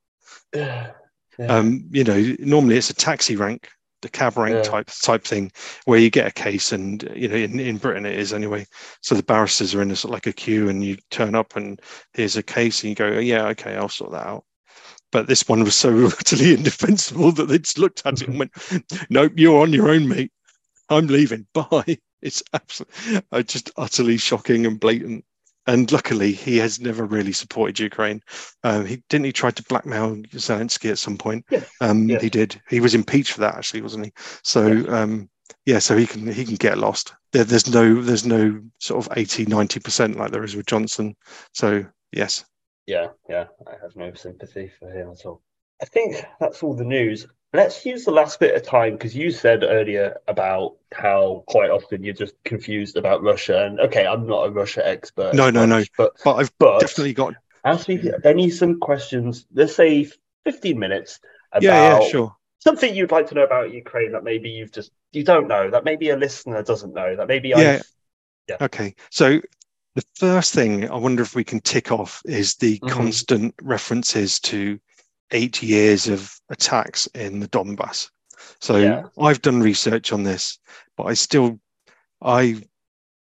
[0.54, 0.92] Yeah.
[1.48, 3.68] Um, you know, normally it's a taxi rank
[4.02, 4.62] the cab rank Yeah.
[4.62, 5.50] type type thing,
[5.86, 8.66] where you get a case, and you know, in, in Britain it is anyway.
[9.00, 11.56] So the barristers are in a sort of like a queue, and you turn up,
[11.56, 11.80] and
[12.12, 14.44] here's a case, and you go, yeah, okay, I'll sort that out.
[15.10, 18.52] But this one was so utterly indefensible that they just looked at it and went,
[19.10, 20.32] "Nope, you're on your own, mate.
[20.88, 21.46] I'm leaving.
[21.54, 25.24] Bye." It's absolutely uh, just utterly shocking and blatant.
[25.66, 28.20] And luckily, he has never really supported Ukraine.
[28.64, 31.44] Um, he didn't he try to blackmail Zelensky at some point.
[31.50, 31.64] Yeah.
[31.80, 32.18] Um, Yeah.
[32.18, 32.60] He did.
[32.68, 34.12] He was impeached for that, actually, wasn't he?
[34.42, 35.30] So um,
[35.66, 37.14] yeah, so he can he can get lost.
[37.32, 41.14] There, there's no there's no sort of 80, 90 percent like there is with Johnson.
[41.52, 42.44] So yes,
[42.86, 45.42] Yeah, yeah, I have no sympathy for him at all.
[45.80, 47.26] I think that's all the news.
[47.54, 52.02] Let's use the last bit of time because you said earlier about how quite often
[52.02, 53.64] you're just confused about Russia.
[53.64, 55.34] And okay, I'm not a Russia expert.
[55.34, 55.84] No, no, no.
[55.98, 57.34] But but I've but definitely got
[57.64, 59.46] ask me any some questions.
[59.52, 60.08] Let's say
[60.44, 61.20] 15 minutes
[61.52, 64.90] about yeah yeah sure something you'd like to know about Ukraine that maybe you've just
[65.12, 67.82] you don't know that maybe a listener doesn't know that maybe Yeah.
[68.48, 69.40] I've Okay, so
[69.94, 72.90] the first thing I wonder if we can tick off is the Mhm.
[72.90, 74.78] constant references to
[75.32, 78.10] eight years of attacks in the Donbass.
[78.60, 79.04] So Yeah.
[79.18, 80.58] I've done research on this,
[80.96, 81.58] but I still
[82.20, 82.62] I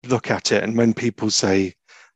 [0.08, 1.74] look at it, and when people say,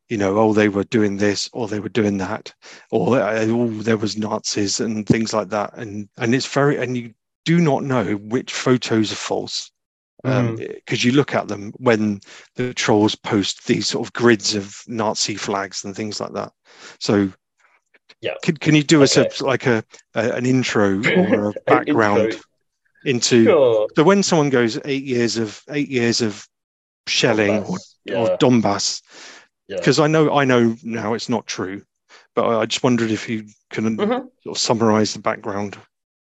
[0.09, 2.53] you know, oh, they were doing this or they were doing that,
[2.91, 6.97] or uh, oh, there was Nazis and things like that, and and it's very and
[6.97, 9.71] you do not know which photos are false
[10.25, 12.21] because you look at them when
[12.57, 16.53] the trolls post these sort of grids of Nazi flags and things like that.
[16.99, 17.31] So,
[18.21, 18.35] Yeah.
[18.43, 22.41] can, can you do us a like a, a an intro or a background Intro.
[23.05, 23.45] into?
[23.45, 23.89] Sure.
[23.97, 26.47] So when someone goes eight years of eight years of
[27.07, 28.19] shelling or, Yeah.
[28.21, 29.03] or Donbass,
[29.69, 29.77] Yeah.
[29.77, 31.83] because I know I know now it's not true,
[32.35, 34.31] but I I just wondered if you can Mhm.
[34.43, 35.77] sort of summarize the background.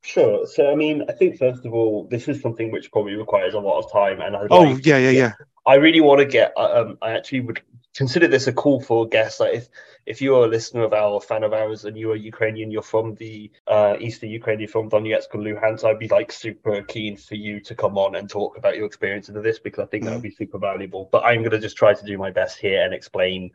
[0.02, 0.46] Sure.
[0.46, 3.58] So, I mean, I think first of all, this is something which probably requires a
[3.60, 5.32] lot of time, and I Oh like, yeah, yeah, yeah.
[5.66, 6.52] I really want to get.
[6.56, 7.60] uh, Um, I actually would
[7.98, 9.40] consider this a call for guests.
[9.40, 9.68] Like, if
[10.06, 12.90] if you are a listener of our fan of ours and you are Ukrainian, you're
[12.94, 17.16] from the uh, eastern Ukraine, you're from Donetsk or Luhansk, I'd be like super keen
[17.16, 20.04] for you to come on and talk about your experience of this because I think
[20.04, 21.08] that would be super valuable.
[21.12, 23.50] But I'm going to just try to do my best here and explain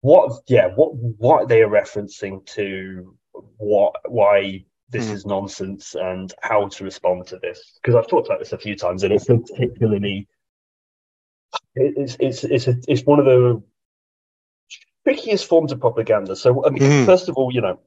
[0.00, 0.90] what, yeah, what
[1.26, 3.16] what they are referencing to,
[3.58, 5.14] what why this Mm.
[5.16, 8.74] is nonsense and how to respond to this because I've talked about this a few
[8.74, 10.26] times and it's particularly
[11.74, 13.62] it's it's it's a, it's one of the
[15.04, 16.36] trickiest forms of propaganda.
[16.36, 17.06] So I mean, Mhm.
[17.06, 17.80] first of all, you know,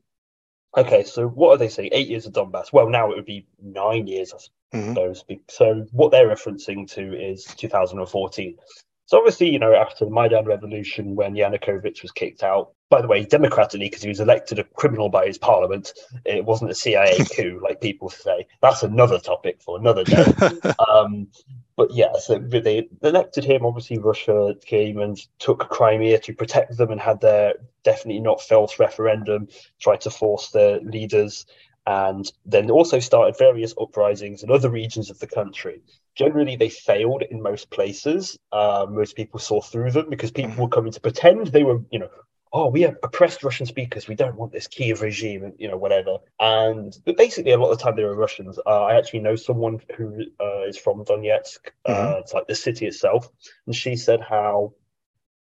[0.78, 1.90] okay, so what are they saying?
[1.94, 2.74] Eight years of Donbass.
[2.74, 4.90] Well, now it would be nine years, I Mhm.
[4.90, 5.24] suppose.
[5.24, 8.58] be- So what they're referencing to is 2014.
[9.06, 13.08] So obviously, you know, after the Maidan revolution, when Yanukovych was kicked out, by the
[13.08, 15.94] way, democratically, because he was elected a criminal by his parliament,
[16.26, 18.48] it wasn't a CIA coup like people say.
[18.62, 20.26] That's another topic for another day.
[20.90, 21.28] um,
[21.76, 23.66] but yeah, so they elected him.
[23.66, 28.80] Obviously, Russia came and took Crimea to protect them and had their definitely not false
[28.80, 29.48] referendum,
[29.80, 31.46] tried to force their leaders,
[31.86, 35.82] and then also started various uprisings in other regions of the country.
[36.16, 38.38] Generally, they failed in most places.
[38.52, 42.00] Uh, most people saw through them because people were coming to pretend they were, you
[42.00, 42.10] know,
[42.54, 44.08] oh, we have oppressed Russian speakers.
[44.08, 46.18] We don't want this Kiev regime, and you know, whatever.
[46.40, 48.60] And but basically, a lot of the time they were Russians.
[48.66, 51.72] Uh, I actually know someone who uh, is from Donetsk.
[51.86, 53.30] Uh, It's like the city itself,
[53.66, 54.74] and she said how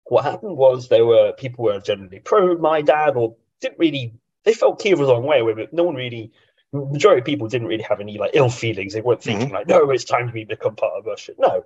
[0.05, 4.15] what happened was there were people were generally pro Maidan or didn't really.
[4.45, 5.73] They felt Kiev was on the way with it.
[5.73, 6.33] No one really.
[6.73, 8.93] Majority of people didn't really have any like ill feelings.
[8.93, 11.65] They weren't thinking like, "No, it's time to become part of Russia." No,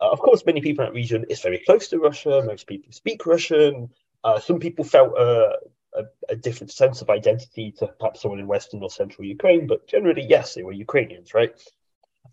[0.00, 2.42] uh, of course, many people in that region is very close to Russia.
[2.46, 3.90] Most people speak Russian.
[4.24, 5.52] Uh, some people felt uh,
[5.94, 9.86] a, a different sense of identity to perhaps someone in Western or Central Ukraine, but
[9.86, 11.52] generally, yes, they were Ukrainians, right?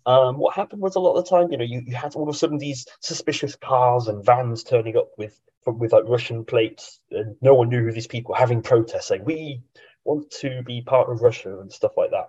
[0.04, 2.28] Um, what happened was a lot of the time, you know, you, you had all
[2.28, 7.00] of a sudden these suspicious cars and vans turning up with with like Russian plates,
[7.10, 9.62] and no one knew who these people were having protests saying we
[10.06, 12.28] want to be part of Russia and stuff like that.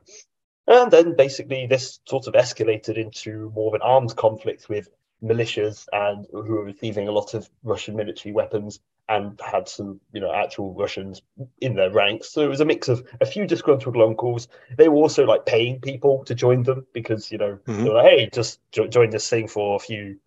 [0.68, 4.90] And then basically this sort of escalated into more of an armed conflict with
[5.24, 10.20] militias and who were receiving a lot of Russian military weapons and had some, you
[10.20, 11.22] know, actual Russians
[11.62, 12.30] in their ranks.
[12.30, 14.50] So it was a mix of a few disgruntled locals.
[14.78, 17.86] They were also like paying people to join them because, you know, Mhm.
[17.86, 20.20] were like, hey, just jo- join this thing for a few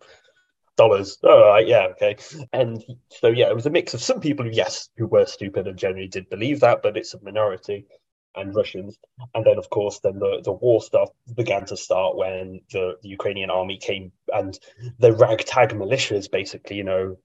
[0.77, 1.17] dollars.
[1.23, 2.17] All right, yeah, okay.
[2.53, 5.67] And so yeah, it was a mix of some people who, yes, who were stupid
[5.67, 7.85] and generally did believe that, but it's a minority
[8.35, 8.97] and Russians.
[9.35, 13.09] And then, of course, then the, the war stuff began to start when the, the
[13.09, 14.57] Ukrainian army came and
[14.99, 17.17] the ragtag militias, basically, you know,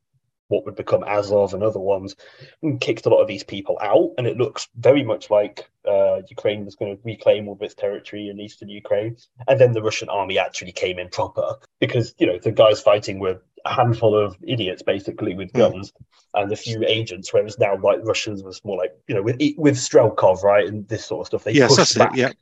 [0.49, 2.17] what would become Azov and other ones,
[2.63, 4.11] and kicked a lot of these people out.
[4.19, 7.75] And it looks very much like uh, Ukraine was going to reclaim all of its
[7.75, 9.17] territory in eastern Ukraine.
[9.49, 13.19] And then the Russian army actually came in proper because, you know, the guys fighting
[13.19, 15.59] were a handful of idiots basically with Hmm.
[15.59, 15.93] guns
[16.35, 19.77] and a few agents, whereas now like Russians was more like, you know, with with
[19.77, 20.67] Strelkov, right?
[20.67, 21.45] And this sort of stuff.
[21.45, 22.17] They Yes, pushed that's it, back.
[22.17, 22.33] yeah.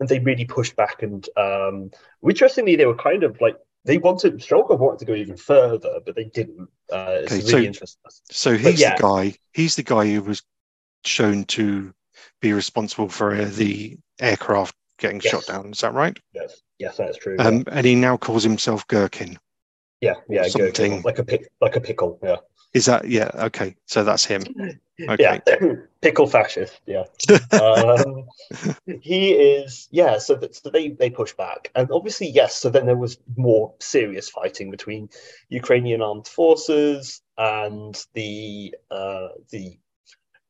[0.00, 1.02] And they really pushed back.
[1.02, 1.90] And um,
[2.26, 6.14] interestingly, they were kind of like, they wanted, Strelkov wanted to go even further, but
[6.14, 6.68] they didn't.
[6.92, 8.00] Uh, it's Okay, really so- interesting.
[8.30, 8.96] So he's yeah.
[8.96, 9.34] the guy.
[9.52, 10.42] He's the guy who was
[11.04, 11.94] shown to
[12.40, 15.30] be responsible for uh, the aircraft getting Yes.
[15.32, 15.70] shot down.
[15.72, 16.18] Is that right?
[16.34, 17.36] Yes, yes, that's true.
[17.38, 19.36] Um, and he now calls himself Girkin.
[20.00, 21.02] yeah, yeah, something.
[21.02, 22.18] like a pick, like a pickle.
[22.22, 22.36] Yeah,
[22.76, 23.30] Is that yeah?
[23.34, 24.42] Okay, so that's him.
[25.00, 25.40] Okay.
[25.46, 25.56] yeah,
[26.02, 26.78] pickle fascist.
[26.84, 27.04] Yeah,
[27.52, 28.26] um,
[29.00, 29.88] he is.
[29.90, 32.54] Yeah, so that so they they push back, and obviously yes.
[32.54, 35.08] So then there was more serious fighting between
[35.48, 39.78] Ukrainian armed forces and the uh, the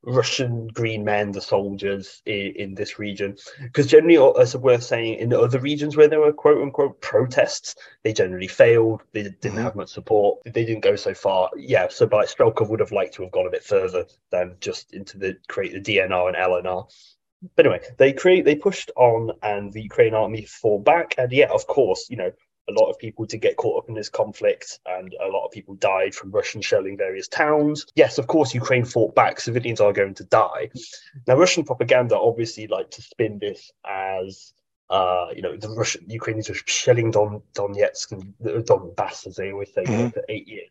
[0.07, 3.37] Russian green men, the soldiers in, in this region.
[3.61, 8.13] Because generally, it's worth saying, in other regions where there were quote unquote protests, they
[8.13, 9.03] generally failed.
[9.13, 9.63] They didn't Mhm.
[9.63, 10.39] have much support.
[10.45, 11.51] They didn't go so far.
[11.57, 14.95] Yeah, so by Strelkov would have liked to have gone a bit further than just
[14.95, 16.89] into the create the DNR and LNR.
[17.55, 21.15] But anyway, they create they pushed on, and the Ukraine army fall back.
[21.19, 22.33] And yet, of course, you know,
[22.69, 25.53] a lot of people did get caught up in this conflict, and a lot of
[25.53, 27.87] people died from Russian shelling various towns.
[27.95, 29.41] Yes, of course, Ukraine fought back.
[29.41, 30.71] Civilians are going to die.
[31.27, 34.53] Now, Russian propaganda obviously like to spin this as.
[34.89, 39.75] Uh, you know, the Russian Ukrainians are shelling Don Donetsk and Donbass, as they always
[39.75, 40.13] say, Mhm.
[40.15, 40.71] for eight years.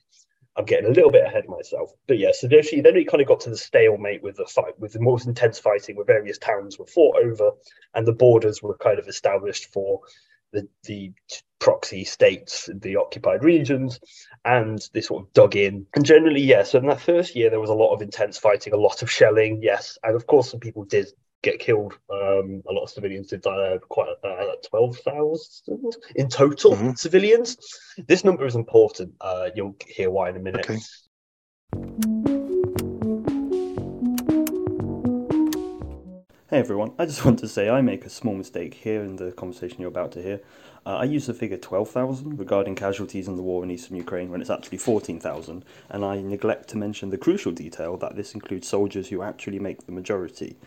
[0.55, 2.31] I'm getting a little bit ahead of myself, but yeah.
[2.31, 5.01] So eventually, then we kind of got to the stalemate with the fight, with the
[5.01, 7.51] most intense fighting, where various towns were fought over,
[7.93, 9.99] and the borders were kind of established for
[10.53, 11.11] the the
[11.65, 13.99] proxy states, the occupied regions,
[14.45, 15.87] and they sort of dug in.
[15.95, 16.69] And generally, yes.
[16.69, 19.09] So in that first year, there was a lot of intense fighting, a lot of
[19.09, 21.07] shelling, yes, and of course, some people did
[21.41, 21.93] get killed.
[22.11, 23.79] Um, a lot of civilians did die.
[23.89, 26.99] Quite uh, twelve thousand in total Mhm.
[26.99, 27.57] civilians.
[28.07, 29.15] This number is important.
[29.19, 30.69] Uh, you'll hear why in a minute.
[30.69, 30.79] Okay.
[36.47, 39.31] Hey everyone, I just want to say I make a small mistake here in the
[39.31, 40.41] conversation you're about to hear.
[40.85, 44.39] Uh, I use the figure 12,000 regarding casualties in the war in eastern Ukraine when
[44.39, 49.07] it's actually 14,000, and I neglect to mention the crucial detail that this includes soldiers
[49.07, 50.57] who actually make the majority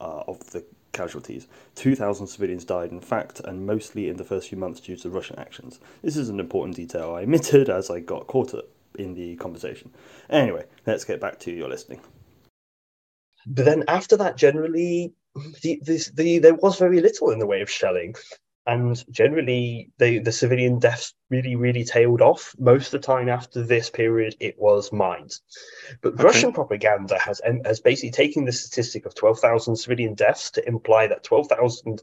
[0.00, 1.48] uh, of the casualties.
[1.74, 5.38] 2,000 civilians died, in fact, and mostly in the first few months due to Russian
[5.38, 5.80] actions.
[6.02, 9.90] This is an important detail I omitted as I got caught up in the conversation.
[10.30, 12.00] Anyway, let's get back to your listening.
[13.48, 15.12] But then after that, generally,
[15.62, 18.14] the, this, the there was very little in the way of shelling,
[18.66, 22.54] and generally, the the civilian deaths really, really tailed off.
[22.58, 25.42] Most of the time after this period, it was mines.
[26.00, 26.24] But Okay.
[26.24, 31.06] Russian propaganda has has basically taken the statistic of twelve thousand civilian deaths to imply
[31.06, 32.02] that twelve thousand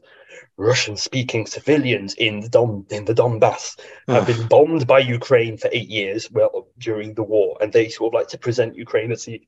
[0.56, 5.88] Russian-speaking civilians in the Don in the Donbass have been bombed by Ukraine for eight
[5.88, 9.42] years, well, during the war, and they sort of like to present Ukraine as the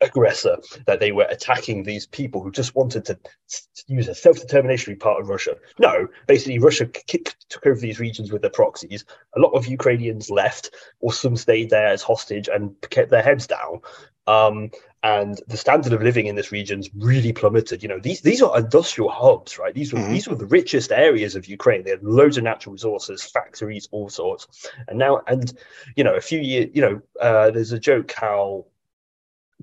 [0.00, 3.18] aggressor, that they were attacking these people who just wanted to
[3.86, 5.56] use a self-determination to be part of Russia.
[5.78, 9.04] No, basically, Russia k- k- took over these regions with their proxies.
[9.36, 13.46] A lot of Ukrainians left, or some stayed there as hostage and kept their heads
[13.46, 13.80] down.
[14.26, 14.70] Um,
[15.02, 17.82] and the standard of living in this region's really plummeted.
[17.82, 19.72] You know, these these are industrial hubs, right?
[19.72, 20.10] These were Mhm.
[20.10, 21.84] these were the richest areas of Ukraine.
[21.84, 24.48] They had loads of natural resources, factories, all sorts.
[24.88, 25.56] And now, and
[25.94, 28.66] you know, a few years, you know, uh, there's a joke how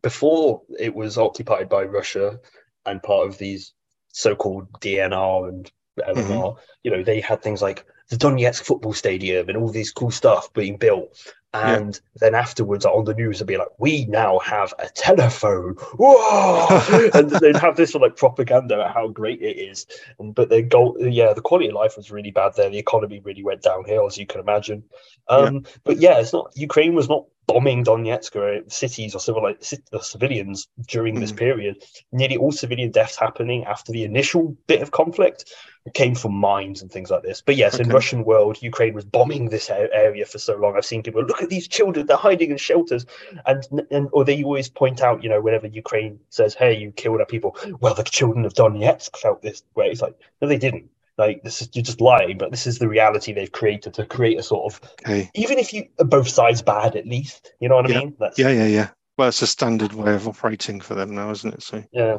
[0.02, 2.40] before it was occupied by Russia
[2.86, 3.74] and part of these
[4.10, 9.58] so-called DNR and LNR, you know, they had things like the Donetsk football stadium and
[9.58, 11.18] all these cool stuff being built.
[11.56, 17.10] And then afterwards on the news, they'd be like, "We now have a telephone!" Whoa!
[17.14, 19.86] and they'd have this like propaganda about how great it is.
[20.18, 22.72] And but the goal, yeah, the quality of life was really bad there.
[22.72, 24.84] The economy really went downhill, as you can imagine.
[25.30, 29.64] Um, But yeah, it's not Ukraine was not bombing Donetsk or cities or civil like,
[30.02, 31.38] civilians during this Mm.
[31.38, 31.84] period.
[32.12, 35.54] Nearly all civilian deaths happening after the initial bit of conflict
[35.94, 37.42] came from mines and things like this.
[37.42, 40.78] But yes, in Russian world, Ukraine was bombing this area for so long.
[40.78, 43.06] I've seen people look at these children; they're hiding in shelters,
[43.46, 47.20] and and or they always point out, you know, whenever Ukraine says, "Hey, you killed
[47.20, 49.88] our people," well, the children of Donetsk felt this way.
[49.90, 50.90] It's like, no, they didn't.
[51.18, 54.40] Like this is you're just lying, but this is the reality they've created to create
[54.40, 55.30] a sort of Okay.
[55.36, 58.16] even if you both sides bad, at least you know what I mean.
[58.20, 58.90] That's Yeah, yeah, yeah.
[59.18, 61.62] Well, it's a standard way of operating for them now, isn't it?
[61.62, 62.18] So, yeah.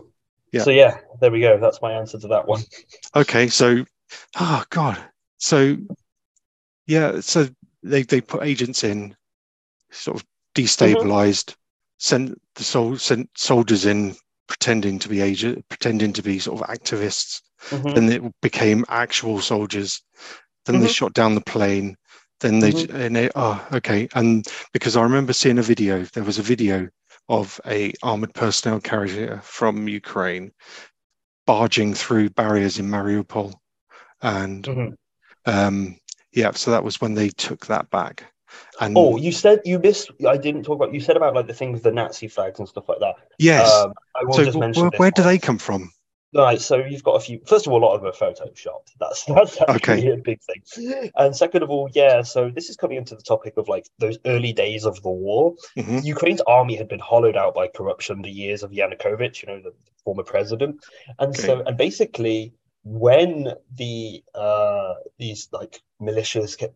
[0.53, 0.62] Yeah.
[0.62, 1.59] So yeah, there we go.
[1.59, 2.62] That's my answer to that one.
[3.16, 3.49] okay.
[3.49, 3.84] So,
[4.38, 4.99] oh God.
[5.38, 5.76] So,
[6.86, 7.20] yeah.
[7.20, 7.49] So
[7.82, 9.16] they they put agents in,
[9.90, 11.55] sort of destabilized, mm-hmm.
[11.99, 14.14] sent the sol- sent soldiers in
[14.47, 17.40] pretending to be agent, pretending to be sort of activists.
[17.71, 17.95] Mhm.
[17.95, 20.03] Then it became actual soldiers.
[20.67, 20.95] Then they Mhm.
[20.95, 21.97] shot down the plane.
[22.41, 22.95] Then they Mhm.
[22.95, 26.05] and they oh okay and because I remember seeing a video.
[26.12, 26.89] There was a video
[27.29, 30.53] of a armored personnel carrier from Ukraine
[31.47, 33.55] barging through barriers in Mariupol,
[34.23, 34.95] and Mhm.
[35.47, 35.97] um,
[36.33, 38.25] yeah, so that was when they took that back.
[38.81, 40.11] And Oh, you said you missed.
[40.29, 40.93] I didn't talk about.
[40.95, 43.15] You said about like the thing with the Nazi flags and stuff like that.
[43.39, 43.95] yes, Um,
[44.33, 44.83] so just mention.
[44.83, 45.91] where, where do they come from?
[46.35, 47.41] Right, so you've got a few.
[47.47, 48.91] First of all, a lot of them are photoshopped.
[48.99, 50.11] That's that's actually Okay.
[50.11, 51.11] a big thing.
[51.16, 52.22] And second of all, yeah.
[52.22, 55.55] So this is coming into the topic of like those early days of the war.
[55.76, 59.61] hmm Ukraine's army had been hollowed out by corruption the years of Yanukovych, you know,
[59.62, 59.72] the
[60.05, 60.85] former president.
[61.20, 66.74] And so, and basically, when the uh, these like militias kept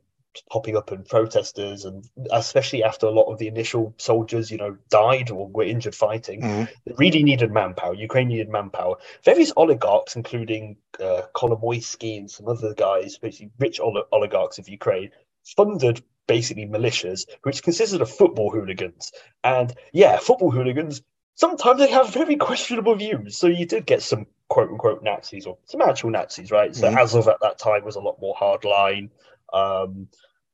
[0.51, 4.76] popping up and protesters, and especially after a lot of the initial soldiers, you know,
[4.91, 7.95] died or were injured fighting, hmm they really needed manpower.
[7.95, 8.97] Ukraine needed manpower.
[9.24, 15.11] Various oligarchs, including uh, Kolomoisky and some other guys, basically rich oli- oligarchs of Ukraine,
[15.57, 19.12] funded basically militias, which consisted of football hooligans.
[19.43, 21.03] And yeah, football hooligans,
[21.34, 23.36] sometimes they have very questionable views.
[23.39, 26.74] So you did get some quote unquote Nazis or some actual Nazis, right?
[26.74, 26.99] So Mhm.
[26.99, 29.11] Azov at that time was a lot more hardline.
[29.53, 30.09] Um,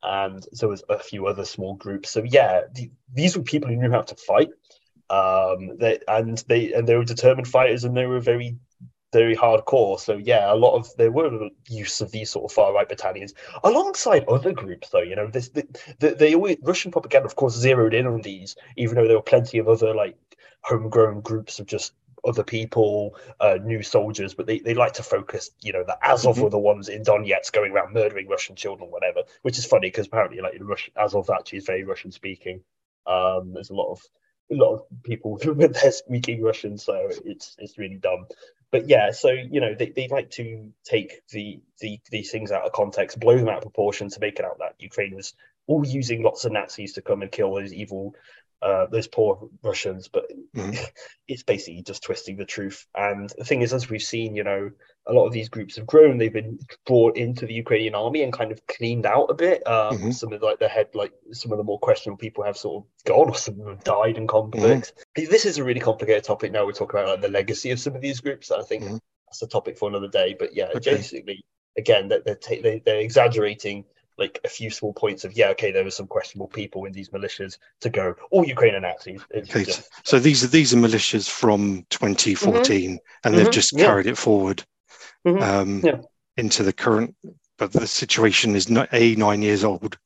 [0.05, 2.11] and so was a few other small groups.
[2.11, 4.51] So yeah, the, these were people who knew how to fight.
[5.11, 8.57] Um, they and they and they were determined fighters, and they were very,
[9.13, 9.99] very hardcore.
[9.99, 13.35] So yeah, a lot of there were use of these sort of far right battalions
[13.63, 14.91] alongside other groups.
[14.91, 15.67] Though you know, this the,
[16.01, 19.23] the, they always Russian propaganda, of course, zeroed in on these, even though there were
[19.23, 20.17] plenty of other like
[20.63, 21.93] homegrown groups of just
[22.25, 26.37] other people, uh, new soldiers, but they, they like to focus, you know, the Azov
[26.37, 26.43] Mhm.
[26.43, 30.07] were the ones in Donetsk going around murdering Russian children, whatever, which is funny because
[30.07, 32.63] apparently, like, in Russian, Azov actually is very Russian speaking.
[33.07, 34.01] Um, there's a lot of
[34.51, 38.27] a lot of people who are speaking Russian, so it's it's really dumb.
[38.71, 42.65] But yeah, so you know, they, they like to take the, the these things out
[42.65, 45.35] of context, blow them out of proportion to make it out that Ukraine was
[45.67, 48.15] all using lots of Nazis to come and kill those evil
[48.65, 50.25] uh, those poor Russians, but
[50.57, 50.73] Mhm.
[51.29, 52.87] it's basically just twisting the truth.
[52.95, 54.71] And the thing is, as we've seen, you know,
[55.07, 56.17] a lot of these groups have grown.
[56.17, 59.67] They've been brought into the Ukrainian army and kind of cleaned out a bit.
[59.67, 60.15] Um, Mhm.
[60.15, 63.05] Some of like the head, like some of the more questionable people have sort of
[63.05, 64.93] gone, or some of them have died in conflicts.
[65.15, 66.51] This is a really complicated topic.
[66.53, 68.51] Now we're talking about like the legacy of some of these groups.
[68.51, 69.01] I think Mhm.
[69.27, 70.35] that's a topic for another day.
[70.39, 70.95] But yeah, Okay.
[70.95, 71.45] basically,
[71.77, 73.85] again, that they're, ta- they, they're exaggerating
[74.19, 77.11] like a few small points of yeah, okay, there were some questionable people in these
[77.11, 79.21] militias to go all Ukraine are Nazis.
[79.35, 83.85] Okay, just, so these are these are militias from 2014, and they've Mhm, just yeah.
[83.85, 84.65] carried it forward
[85.25, 86.01] Mhm, um, yeah.
[86.37, 87.15] into the current.
[87.59, 89.99] But the situation is not a nine years old.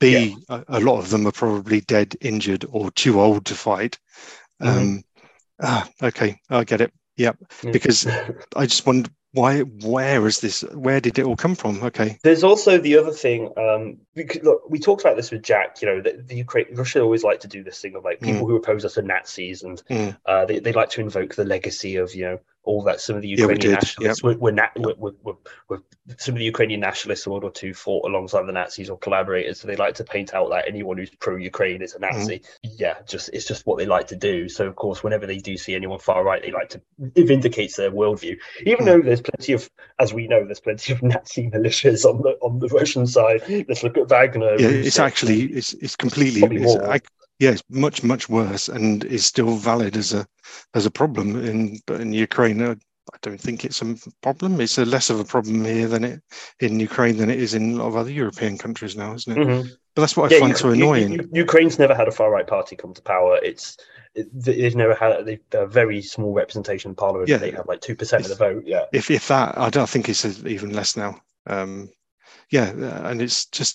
[0.00, 3.98] B a, a lot of them are probably dead, injured, or too old to fight.
[4.60, 5.02] Um,
[5.62, 6.92] ah, okay, I get it.
[7.16, 7.38] Yep.
[7.62, 7.72] Yeah.
[7.72, 8.06] Because
[8.56, 9.60] I just wonder why.
[9.60, 10.62] Where is this?
[10.62, 11.82] Where did it all come from?
[11.82, 12.18] Okay.
[12.22, 13.52] There's also the other thing.
[13.56, 15.80] Um, we look, we talked about this with Jack.
[15.82, 18.46] You know, the, the Ukraine, Russia always like to do this thing of like people
[18.46, 20.16] who oppose us are Nazis, and Mm.
[20.26, 23.00] uh, they they like to invoke the legacy of you know all that.
[23.00, 25.36] Some of the Yeah, we Ukrainian nationalists were, were, were, were,
[25.68, 25.82] were,
[26.18, 29.60] some of the Ukrainian nationalists in World War II fought alongside the Nazis or collaborators.
[29.60, 32.42] So they like to paint out that anyone who's pro-Ukraine is a Nazi.
[32.62, 34.48] Yeah, just it's just what they like to do.
[34.48, 36.80] So of course, whenever they do see anyone far right, they like to
[37.14, 38.36] it vindicates their worldview.
[38.66, 38.84] Even Mm.
[38.86, 42.58] though there's plenty of, as we know, there's plenty of Nazi militias on the on
[42.58, 43.42] the Russian side.
[43.68, 44.56] Let's look at Wagner.
[44.58, 46.90] Yeah, it's actually it's it's completely it's, more.
[46.90, 47.00] I,
[47.40, 50.26] yeah, it's much much worse and is still valid as a
[50.74, 52.62] as a problem in in Ukraine.
[52.62, 52.74] uh,
[53.12, 54.60] I don't think it's a problem.
[54.60, 56.20] It's a less of a problem here than it
[56.60, 59.40] in Ukraine than it is in a lot of other European countries now, isn't it?
[59.48, 59.68] Mhm.
[59.94, 61.12] But that's what I Yeah, find Uk- so annoying.
[61.14, 63.40] U- Ukraine's never had a far right party come to power.
[63.42, 63.76] It's
[64.14, 67.28] it, they've never had they've a very small representation in parliament.
[67.30, 67.38] Yeah.
[67.38, 68.62] They have like two percent of the vote.
[68.74, 68.84] Yeah.
[68.92, 70.24] if if that I don't think it's
[70.56, 71.12] even less now.
[71.46, 71.90] Um,
[72.50, 73.74] yeah, uh, and it's just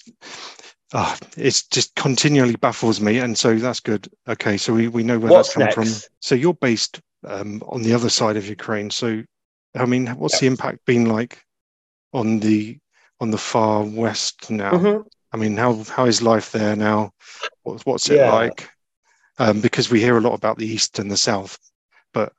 [1.38, 4.08] it's just continually baffles me, and so that's good.
[4.28, 6.04] Okay, so we, we know where What's that's come next?
[6.04, 6.12] from.
[6.22, 8.90] So you're based um, on the other side of Ukraine.
[8.90, 9.24] So
[9.76, 11.44] I mean, what's the impact been like
[12.14, 12.78] on the
[13.20, 14.72] on the far west now?
[14.72, 15.06] Mhm.
[15.34, 17.12] I mean, how how is life there now?
[17.64, 18.32] What's what's it Yeah.
[18.32, 18.70] like?
[19.38, 21.58] Um, because we hear a lot about the east and the south,
[22.14, 22.32] but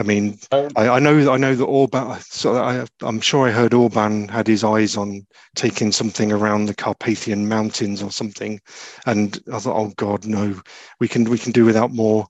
[0.00, 2.18] I mean, Um, I, I know I know that Orban.
[2.22, 6.74] So I, I'm sure I heard Orban had his eyes on taking something around the
[6.74, 8.60] Carpathian Mountains or something,
[9.04, 10.58] and I thought, oh God, no,
[11.00, 12.26] we can we can do without more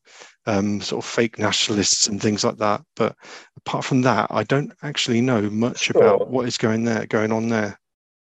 [0.47, 2.83] um, sort of fake nationalists and things like that.
[2.97, 3.15] But
[3.59, 6.03] apart from that, I don't actually know much Sure.
[6.03, 7.79] about what is going there going on there.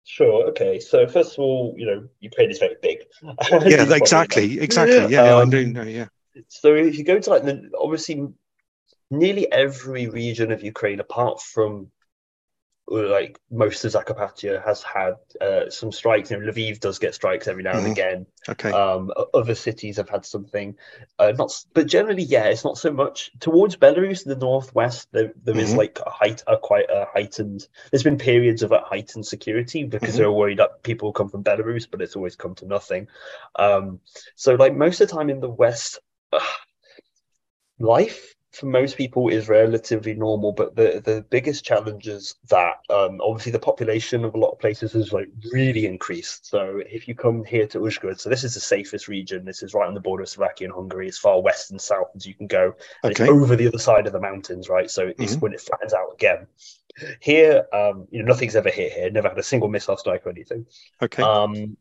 [0.06, 0.48] Sure.
[0.50, 0.80] Okay.
[0.80, 3.00] So first of all, you know, Ukraine is very big.
[3.68, 5.14] Yeah, exactly, exactly.
[5.14, 5.84] Yeah, yeah, I Um, do know.
[5.84, 6.08] Yeah.
[6.48, 8.28] So if you go to like the obviously
[9.14, 11.92] nearly every region of Ukraine, apart from
[12.92, 16.32] uh, like most of Zakarpattia, has had uh, some strikes.
[16.32, 17.92] You know, Lviv does get strikes every now and Mhm.
[17.92, 18.26] again.
[18.50, 18.72] Okay.
[18.72, 20.76] Um, other cities have had something,
[21.18, 25.08] uh, not, but generally, yeah, it's not so much towards Belarus, the northwest.
[25.14, 25.78] There, there is Mhm.
[25.78, 27.68] like a height, a quite a heightened.
[27.90, 30.18] There's been periods of a heightened security because Mhm.
[30.18, 33.08] they're worried that people come from Belarus, but it's always come to nothing.
[33.56, 34.02] Um,
[34.36, 36.00] so, like most of the time in the west,
[37.80, 43.20] life for most people is relatively normal, but the the biggest challenge is that um,
[43.22, 46.46] obviously the population of a lot of places has like really increased.
[46.46, 49.44] So if you come here to Uzhgorod, so this is the safest region.
[49.44, 52.12] This is right on the border of Slovakia and Hungary, as far west and south
[52.16, 52.76] as you can go.
[53.04, 53.24] And Okay.
[53.24, 54.90] It's over the other side of the mountains, right?
[54.90, 55.42] So it's Mhm.
[55.42, 56.48] when it flattens out again.
[57.22, 59.10] Here, um, you know, nothing's ever hit here.
[59.10, 60.68] Never had a single missile strike or anything.
[61.02, 61.24] Okay.
[61.24, 61.76] Um,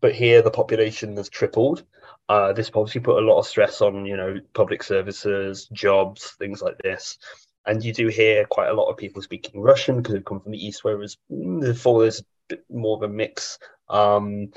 [0.00, 1.84] but here the population has tripled.
[2.28, 6.62] Uh, this obviously put a lot of stress on, you know, public services, jobs, things
[6.62, 7.18] like this.
[7.66, 10.52] And you do hear quite a lot of people speaking Russian because they've come from
[10.52, 12.22] the east, whereas before there's
[12.52, 13.58] a more of a mix.
[13.88, 14.52] Um,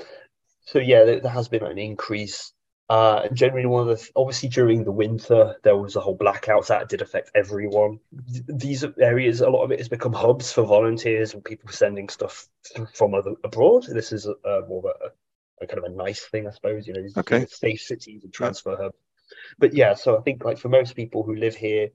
[0.66, 2.52] so yeah, there, there has been an increase.
[2.90, 6.16] Uh, and generally, one of the th- obviously during the winter there was a whole
[6.16, 8.00] blackouts that did affect everyone.
[8.32, 12.08] Th- These areas, a lot of it has become hubs for volunteers and people sending
[12.08, 12.48] stuff
[12.94, 13.84] from other, abroad.
[13.86, 15.10] This is uh, more of a,
[15.60, 16.86] a kind of a nice thing, I suppose.
[16.86, 17.46] You know, these Okay.
[17.46, 18.96] safe cities and transfer hubs.
[19.58, 21.88] But yeah, so I think like for most people who live here,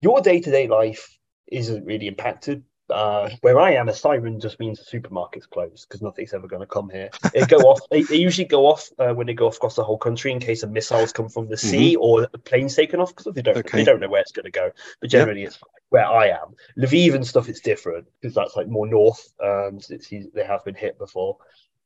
[0.00, 2.64] your day to day life isn't really impacted.
[2.90, 6.60] Uh, where I am, a siren just means the supermarket's closed because nothing's ever going
[6.60, 7.08] to come here.
[7.32, 7.80] They go off.
[7.90, 10.38] They, they usually go off uh, when they go off across the whole country in
[10.38, 13.56] case a missiles come from the sea or a plane's taken off because they don't
[13.56, 13.78] Okay.
[13.78, 14.70] they don't know where it's going to go.
[15.00, 16.54] But generally, it's where I am.
[16.78, 19.32] Lviv and stuff, it's different because that's like more north.
[19.42, 21.38] Um, so it's, they have been hit before.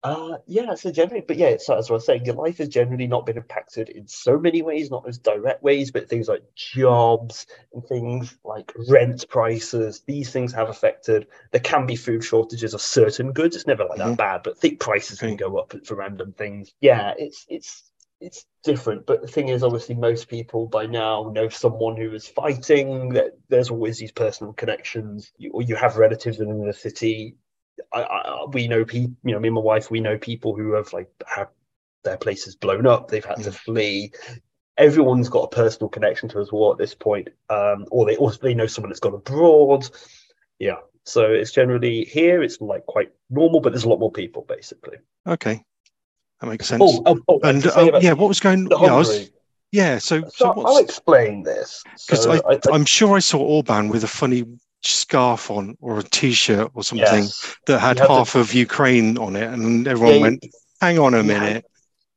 [0.04, 3.08] Uh, yeah, so generally, but yeah, so as I was saying, your life has generally
[3.08, 7.46] not been impacted in so many ways, not as direct ways, but things like jobs
[7.72, 11.26] and things like rent prices, these things have affected.
[11.50, 13.56] There can be food shortages of certain goods.
[13.56, 14.04] It's never like Mhm.
[14.10, 16.72] that bad, but think prices can go up for random things.
[16.80, 17.90] Yeah, it's it's
[18.20, 19.04] it's different.
[19.04, 23.10] But the thing is, obviously, most people by now know someone who is fighting.
[23.10, 27.36] That there's always these personal connections, you, or you have relatives in the city.
[27.92, 30.72] I, I, we know people, you know, me and my wife, we know people who
[30.72, 31.48] have like had
[32.04, 33.08] their places blown up.
[33.08, 34.12] They've had to flee.
[34.76, 38.38] Everyone's got a personal connection to us war at this point, um, or they also
[38.40, 39.88] they know someone that's gone abroad.
[40.58, 42.42] Yeah, so it's generally here.
[42.42, 44.98] It's like quite normal, but there's a lot more people basically.
[45.26, 45.62] Okay.
[46.40, 46.82] That makes sense.
[46.84, 48.68] Oh, oh, oh and uh, yeah, what was going?
[48.70, 49.30] Yeah, I was, Hungary.
[49.72, 49.98] Yeah.
[49.98, 51.82] So, so, So I'll explain this.
[52.06, 54.44] Because So I, I, I'm sure I saw Orban with a funny
[54.82, 59.18] scarf on or a T-shirt or something yes, that had had the- half of Ukraine
[59.18, 60.46] on it, and everyone Yeah, went,
[60.80, 61.64] "Hang on a he had- minute."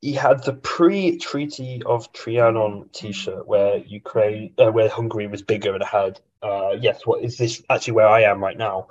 [0.04, 5.84] he had the pre-Treaty of Trianon T-shirt where Ukraine, uh, where Hungary was bigger and
[5.84, 8.88] had, uh, yes, what is this actually where I am right now?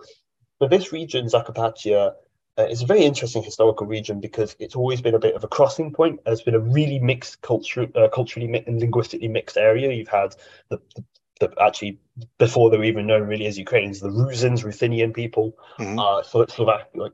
[0.61, 2.13] But this region, Zakarpattia,
[2.59, 5.49] uh, is a very interesting historical region because it's always been a bit of a
[5.49, 6.21] crossing point.
[6.27, 9.93] It's been a really mixed culture, uh, culturally mi- and linguistically mixed area.
[9.93, 10.35] You've had
[10.69, 11.05] the, the,
[11.41, 11.99] the actually
[12.39, 15.99] before they were even known really as Ukrainians, the Rusins, Ruthenian people, Mhm.
[15.99, 17.13] uh, Slo- Slovak, like,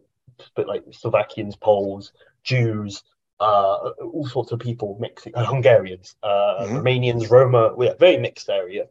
[0.54, 2.12] but like Slovakians, Poles,
[2.42, 3.02] Jews,
[3.38, 6.82] uh, all sorts of people mixing, uh, Hungarians, uh, Mhm.
[6.82, 8.86] Romanians, Roma, yeah, very mixed area.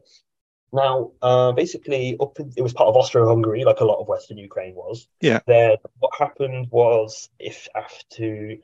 [0.76, 4.36] Now, uh, basically, up in, it was part of Austro-Hungary, like a lot of Western
[4.36, 5.08] Ukraine was.
[5.22, 5.40] Yeah.
[5.46, 8.56] Then what happened was, if after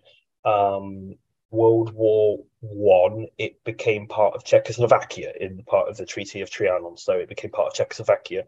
[0.44, 1.16] um,
[1.50, 6.98] World War One, it became part of Czechoslovakia in part of the Treaty of Trianon.
[6.98, 8.44] So it became part of Czechoslovakia.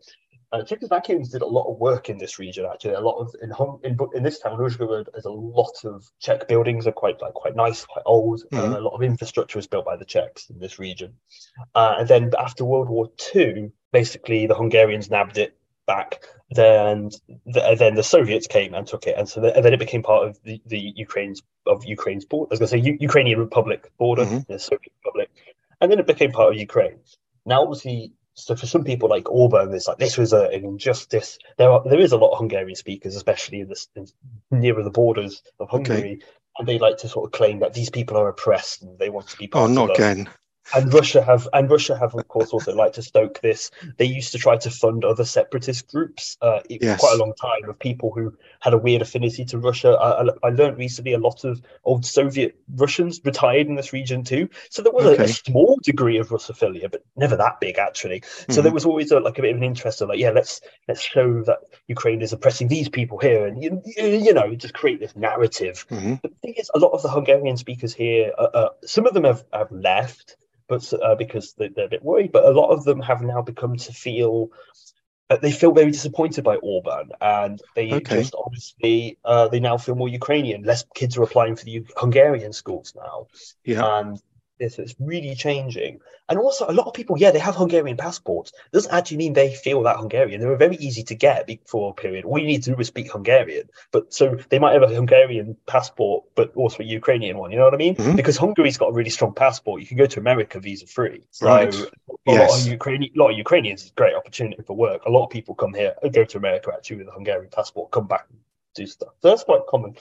[0.55, 2.65] Uh, Czechoslovakians did a lot of work in this region.
[2.73, 6.05] Actually, a lot of in Hung- in, in this town, Uzhgorod, there's a lot of
[6.21, 6.87] Czech buildings.
[6.87, 8.39] are quite like quite nice, quite old.
[8.53, 8.59] Mhm.
[8.75, 11.11] Uh, a lot of infrastructure was built by the Czechs in this region.
[11.75, 16.23] Uh, and then after World War Two, basically the Hungarians nabbed it back.
[16.51, 17.11] Then
[17.47, 20.03] the, then the Soviets came and took it, and so the, and then it became
[20.05, 22.51] part of the, the Ukraine's of Ukraine's border.
[22.51, 24.47] I was going to say U- Ukrainian Republic border, Mhm.
[24.47, 25.31] the Soviet Republic,
[25.81, 26.99] and then it became part of Ukraine.
[27.45, 31.39] Now, obviously, so for some people like Orban, it's like this was a, an injustice.
[31.57, 34.07] There are there is a lot of Hungarian speakers, especially in this in,
[34.51, 36.21] nearer the borders of Hungary,
[36.59, 39.29] and they like to sort of claim that these people are oppressed and they want
[39.29, 40.29] to be Oh, not again.
[40.75, 43.71] And Russia have and Russia have of course also liked to stoke this.
[43.99, 46.37] They used to try to fund other separatist groups.
[46.41, 47.01] Uh, Yes.
[47.01, 49.91] quite a long time of people who had a weird affinity to Russia.
[49.93, 54.25] I, I, I learned recently a lot of old Soviet Russians retired in this region
[54.25, 54.49] too.
[54.71, 55.25] So there was a, Okay.
[55.25, 58.23] a small degree of Russophilia, but never that big actually.
[58.49, 58.75] So there Mhm.
[58.75, 61.43] was always a, like a bit of an interest of like, yeah, let's let's show
[61.45, 61.59] that
[61.89, 65.87] Ukraine is oppressing these people here, and you, you know, just create this narrative.
[65.91, 66.21] Mhm.
[66.23, 69.15] But the thing is, a lot of the Hungarian speakers here, uh, uh, some of
[69.15, 70.37] them have, have left,
[70.69, 72.33] but uh, because they, they're a bit worried.
[72.33, 74.51] But a lot of them have now become to feel.
[75.31, 78.05] Uh, they feel very disappointed by Orban, and they Okay.
[78.05, 80.63] just obviously uh, they now feel more Ukrainian.
[80.63, 83.29] Less kids are applying for the Hungarian schools now,
[83.65, 83.87] Yeah.
[83.87, 84.21] and
[84.65, 86.01] it's, it's really changing.
[86.29, 88.53] And also, a lot of people, yeah, they have Hungarian passports.
[88.73, 90.41] Doesn't actually mean they feel that Hungarian.
[90.41, 92.25] They were very easy to get for a period.
[92.25, 93.69] All you need to do is speak Hungarian.
[93.93, 97.51] But so they might have a Hungarian passport, but also a Ukrainian one.
[97.51, 97.95] You know what I mean?
[97.97, 98.17] Mhm.
[98.17, 99.83] Because Hungary's got a really strong passport.
[99.83, 101.21] You can go to America visa free.
[101.31, 101.69] So Right.
[101.75, 101.89] a lot
[102.27, 102.67] Yes.
[102.67, 105.05] of Ukrainian, a lot of Ukrainians is a great opportunity for work.
[105.05, 108.07] A lot of people come here, go to America actually with a Hungarian passport, come
[108.07, 108.39] back and
[108.75, 109.13] do stuff.
[109.21, 109.95] So that's quite common.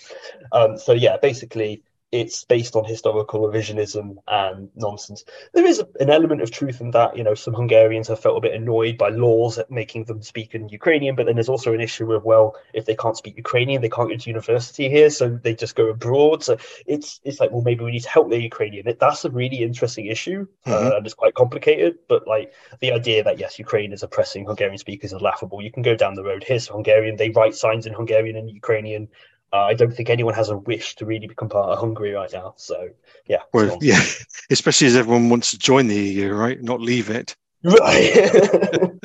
[0.51, 1.83] Um, so yeah, basically
[2.13, 5.25] it's based on historical revisionism and nonsense.
[5.53, 7.17] There is an element of truth in that.
[7.17, 10.53] You know, some Hungarians have felt a bit annoyed by laws at making them speak
[10.53, 13.81] in Ukrainian, but then there's also an issue of well, if they can't speak Ukrainian,
[13.81, 16.43] they can't go to university here, so they just go abroad.
[16.43, 18.95] So it's it's like well, maybe we need to help the Ukrainian.
[18.99, 21.97] That's a really interesting issue, uh, and it's quite complicated.
[22.07, 25.63] But like the idea that yes, Ukraine is oppressing Hungarian speakers is laughable.
[25.63, 26.43] You can go down the road.
[26.43, 27.15] Here's Hungarian.
[27.15, 29.09] They write signs in Hungarian and Ukrainian.
[29.53, 32.31] Uh, I don't think anyone has a wish to really become part of Hungary right
[32.33, 32.55] now.
[32.57, 32.89] So
[33.27, 34.01] yeah, Well, yeah,
[34.49, 36.59] especially as everyone wants to join the EU, right?
[36.61, 37.35] Not leave it.
[37.63, 38.15] right.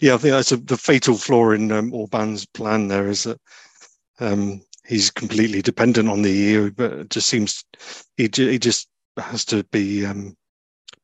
[0.00, 2.88] yeah, I think that's a, the fatal flaw in um, Orban's plan.
[2.88, 3.38] There is that
[4.18, 7.64] um, he's completely dependent on the EU, but it just seems
[8.16, 10.34] he he just has to be um,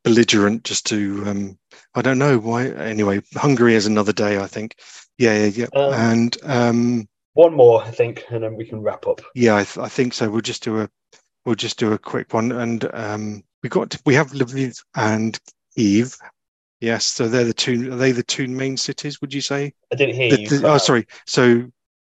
[0.03, 1.59] belligerent just to um,
[1.95, 2.69] I don't know why.
[2.69, 4.39] Anyway, Hungary is another day.
[4.39, 4.77] I think.
[5.19, 5.67] Yeah, yeah, yeah.
[5.79, 9.21] Um, and um, One more, I think, and then we can wrap up.
[9.35, 10.31] yeah, I, th- I think so.
[10.31, 10.89] We'll just do a
[11.45, 15.39] we'll just do a quick one, and um, we got we have Lviv and
[15.77, 16.17] Kiev.
[16.81, 17.93] Yes, so they're the two.
[17.93, 19.21] Are they the two main cities?
[19.21, 19.73] Would you say?
[19.93, 20.49] I didn't hear The- you.
[20.49, 21.07] the- oh, sorry.
[21.27, 21.65] So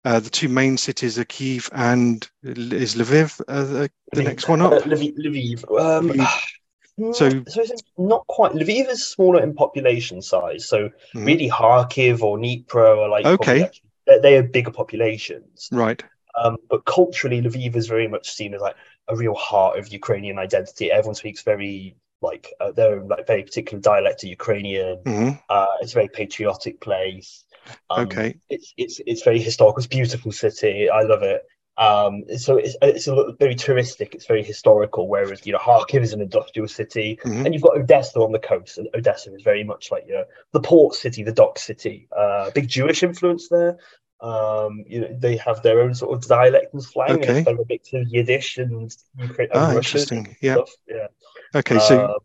[0.05, 4.26] uh, the two main cities are Kiev and is Lviv uh, the, the Lviv.
[4.26, 4.84] next one Uh, up?
[4.84, 5.18] Lviv.
[5.18, 5.80] Lviv.
[5.82, 7.13] Um, Lviv.
[7.15, 8.51] so, So- so it's not quite.
[8.51, 10.68] Lviv is smaller in population size.
[10.70, 11.26] So Mhm.
[11.26, 13.70] really, Kharkiv or Dnipro are like Okay.
[14.08, 15.70] They, they are bigger populations.
[15.72, 16.03] Right.
[16.41, 18.76] Um, but culturally, Lviv is very much seen as like
[19.08, 20.91] a real heart of Ukrainian identity.
[20.91, 24.97] Everyone speaks very like uh, their own like very particular dialect of Ukrainian.
[25.05, 27.43] hmm Uh, it's a very patriotic place.
[27.89, 28.36] Um, Okay.
[28.49, 29.78] It's it's it's very historical.
[29.80, 30.89] It's a beautiful city.
[30.89, 31.41] I love it.
[31.78, 34.15] Um, so it's it's a little, very touristic.
[34.15, 35.07] It's very historical.
[35.07, 37.45] Whereas you know Kharkiv is an industrial city, Mhm.
[37.45, 40.25] and you've got Odessa on the coast, and Odessa is very much like you know
[40.53, 42.07] the port city, the dock city.
[42.15, 43.78] Uh, big Jewish influence there.
[44.19, 47.43] Um, you know they have their own sort of dialect and slang, and Okay.
[47.43, 50.25] kind of a mix of Yiddish and Ukrainian Ah, Russian interesting.
[50.25, 50.53] and Yeah.
[50.55, 50.71] stuff.
[50.88, 51.07] Yeah.
[51.53, 51.78] Okay.
[51.80, 52.19] So Uh,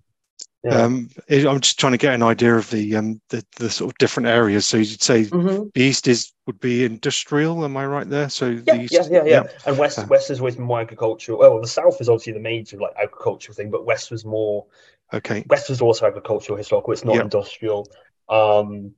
[0.65, 0.83] yeah.
[0.83, 3.99] um, I'm just trying to get an idea of the um the, the sort of
[3.99, 4.67] different areas.
[4.67, 5.73] So you'd say Mhm.
[5.75, 7.65] the east is would be industrial.
[7.65, 8.29] Am I right there?
[8.29, 9.43] So the Yeah, east, yeah, yeah, yeah.
[9.67, 11.39] And west, Uh, west has always more agricultural.
[11.39, 14.67] Well, the south is obviously the major like agricultural thing, but west was more.
[15.13, 15.45] Okay.
[15.49, 16.93] West was also agricultural, historical.
[16.93, 17.23] It's not Yeah.
[17.23, 17.89] industrial.
[18.29, 18.93] Um,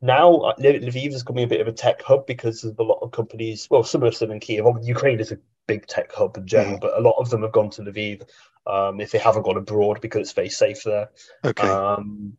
[0.00, 2.82] now uh, Lv- Lviv is becoming a bit of a tech hub because of a
[2.82, 3.68] lot of companies.
[3.70, 4.64] Well, some of them in Kiev.
[4.82, 5.38] Ukraine is a
[5.68, 6.80] big tech hub in general, Mm.
[6.80, 8.22] but a lot of them have gone to Lviv
[8.66, 11.10] um, if they haven't gone abroad because it's very safe there.
[11.44, 11.68] Okay.
[11.68, 12.36] Um,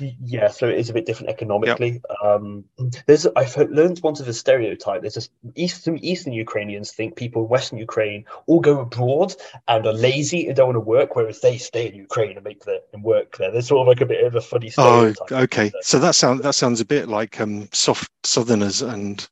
[0.00, 2.02] yeah, so it is a bit different economically.
[2.22, 2.64] Um,
[3.06, 5.00] there's I've learned once of a stereotype.
[5.00, 9.34] There's just Eastern Eastern Ukrainians think people in Western Ukraine all go abroad
[9.66, 12.62] and are lazy and don't want to work, whereas they stay in Ukraine and make
[12.64, 13.50] the and work there.
[13.50, 15.32] There's sort of like a bit of a funny stereotype.
[15.32, 15.72] Oh, okay.
[15.80, 19.26] So that sounds that sounds a bit like um, soft Southerners and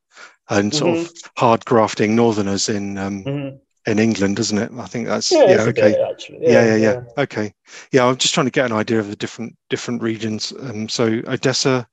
[0.51, 3.59] and sort of hard grafting Northerners in um, Mhm.
[3.87, 4.71] in England, doesn't it?
[4.79, 5.61] I think that's Yeah, yeah.
[5.63, 5.93] okay.
[5.93, 6.39] bit, actually.
[6.43, 7.01] yeah, yeah, yeah.
[7.19, 7.53] Okay.
[7.93, 10.53] Yeah, I'm just trying to get an idea of the different different regions.
[10.61, 11.87] Um, so Odessa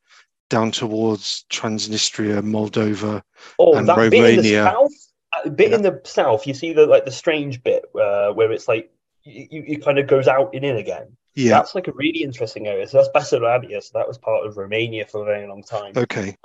[0.50, 3.22] down towards Transnistria, Moldova.
[3.60, 4.64] Oh, and that bit in the Romania.
[4.66, 5.76] south, bit Yeah.
[5.78, 8.92] in the south, you see the like the strange bit uh, where it's like
[9.24, 11.16] you, you kind of goes out and in again.
[11.36, 11.52] Yeah.
[11.54, 12.88] That's like a really interesting area.
[12.88, 13.82] So that's Bessarabia.
[13.82, 15.94] So that was part of Romania for a very long time.
[15.98, 16.36] Okay.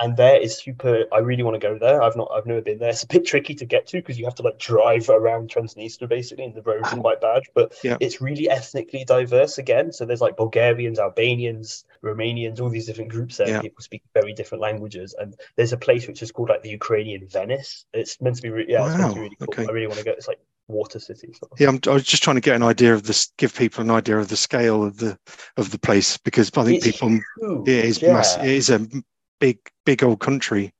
[0.00, 1.04] And there is super.
[1.12, 2.02] I really want to go there.
[2.02, 2.30] I've not.
[2.32, 2.90] I've never been there.
[2.90, 6.08] It's a bit tricky to get to because you have to like drive around Transnistria
[6.08, 7.00] basically, and the roads are ah.
[7.00, 7.42] quite bad.
[7.54, 7.96] But Yeah.
[8.00, 9.92] it's really ethnically diverse again.
[9.92, 13.48] So there's like Bulgarians, Albanians, Romanians, all these different groups there.
[13.48, 13.60] Yeah.
[13.60, 15.14] People speak very different languages.
[15.18, 17.84] And there's a place which is called like the Ukrainian Venice.
[17.92, 18.50] It's meant to be.
[18.50, 19.48] Re- yeah, it's meant to be really cool.
[19.50, 19.66] okay.
[19.68, 20.12] I really want to go.
[20.12, 21.32] It's like water city.
[21.32, 21.60] Sort of.
[21.60, 23.90] Yeah, I'm, I was just trying to get an idea of this, give people an
[23.90, 25.18] idea of the scale of the
[25.56, 27.08] of the place because I think It's people
[27.40, 28.12] huge, it is yeah.
[28.12, 28.44] massive.
[28.44, 28.86] It is a
[29.40, 30.72] big big old country,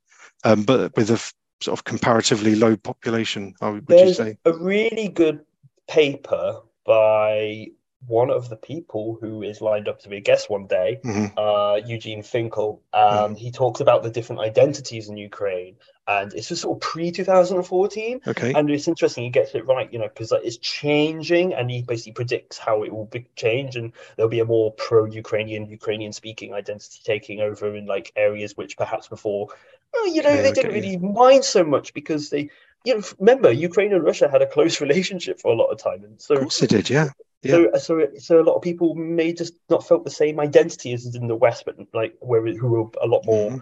[0.43, 1.17] um, but with a
[1.61, 3.53] sort of comparatively low population.
[3.61, 4.37] Would, would you There's say?
[4.45, 5.41] a really good
[5.87, 7.67] paper by
[8.07, 11.33] one of the people who is lined up to be a guest one day, Mhm.
[11.35, 12.81] uh, Eugene Finkel.
[12.93, 15.75] Um, He talks about the different identities in Ukraine,
[16.09, 18.21] and it's just sort of pre 2014.
[18.27, 18.53] Okay.
[18.55, 21.83] And it's interesting, he gets it right, you know, because like, it's changing, and he
[21.83, 26.99] basically predicts how it will be change, and there'll be a more pro-Ukrainian, Ukrainian-speaking identity
[27.03, 29.47] taking over in like areas which perhaps before,
[29.95, 32.49] oh, you know, Okay, they I didn't really mind so much because they,
[32.85, 36.03] you know, remember Ukraine and Russia had a close relationship for a lot of time,
[36.03, 36.89] and so Of course it did.
[36.89, 37.09] Yeah.
[37.41, 37.51] Yeah.
[37.51, 41.15] so, so, so a lot of people may just not felt the same identity as
[41.15, 43.61] in the West, but like where who were a lot more Mhm.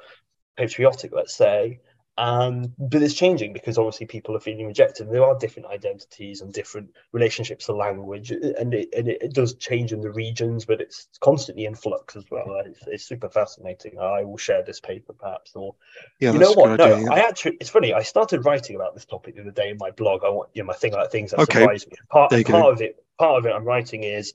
[0.57, 1.79] patriotic, let's say.
[2.19, 5.11] Um, but it's changing because obviously people are feeling rejected.
[5.11, 9.53] There are different identities and different relationships to language, and it, and it, it does
[9.55, 12.61] change in the regions, but it's constantly in flux as well.
[12.65, 13.99] It's, it's super fascinating.
[13.99, 15.75] I will share this paper perhaps, or
[16.19, 16.33] Yeah.
[16.33, 16.79] you know what?
[16.79, 17.11] No, yeah.
[17.11, 17.93] I actually, it's funny.
[17.93, 20.23] I started writing about this topic the other day in my blog.
[20.23, 21.59] I want, you know, my thing about things that Okay.
[21.59, 21.97] surprise me.
[22.09, 22.71] Part, part go.
[22.71, 24.33] of it, part of it, I'm writing is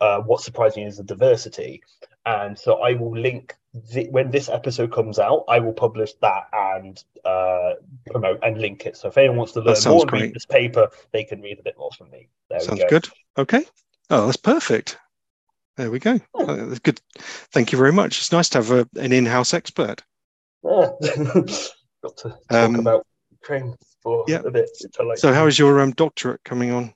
[0.00, 1.82] uh, what surprised me is the diversity,
[2.24, 3.54] and so I will link
[3.92, 5.44] the, when this episode comes out.
[5.48, 7.74] I will publish that and uh,
[8.10, 8.96] promote and link it.
[8.96, 10.22] So if anyone wants to learn more great.
[10.22, 12.28] read this paper, they can read a bit more from me.
[12.50, 12.88] There Sounds we go.
[12.88, 13.08] good.
[13.38, 13.64] Okay.
[14.10, 14.98] Oh, that's perfect.
[15.76, 16.18] There we go.
[16.34, 17.00] Uh, that's good.
[17.18, 18.18] Thank you very much.
[18.18, 20.02] It's nice to have a, an in-house expert.
[20.64, 20.90] Yeah.
[21.02, 24.40] Got to talk Um, about Ukraine for yeah.
[24.44, 24.70] a bit.
[25.04, 26.94] Like So, how is your um, doctorate coming on?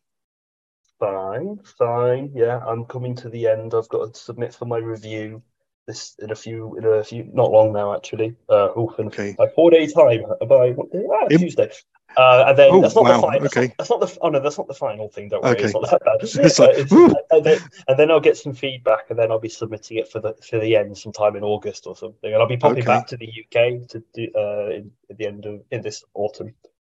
[0.99, 2.31] Fine, fine.
[2.35, 3.74] Yeah, I'm coming to the end.
[3.74, 5.43] I've got to submit for my review
[5.91, 8.30] this in a few, in a few, not long now actually.
[8.49, 9.34] Uh, oof, Okay.
[9.38, 11.05] by four day time by what day?
[11.14, 11.70] Ah, Im- Tuesday.
[12.16, 13.47] Uh, and then Oh, that's not wow, the final.
[13.47, 13.66] okay.
[13.78, 14.18] That's not the.
[14.20, 15.28] Oh no, that's not the final thing.
[15.28, 15.64] Don't worry, Okay.
[15.66, 16.18] it's not that bad.
[16.47, 19.38] It's Uh, like, it's- and, then, and then I'll get some feedback, and then I'll
[19.49, 22.32] be submitting it for the for the end sometime in August or something.
[22.32, 22.86] And I'll be popping Okay.
[22.95, 26.51] back to the UK to do uh in, at the end of in this autumn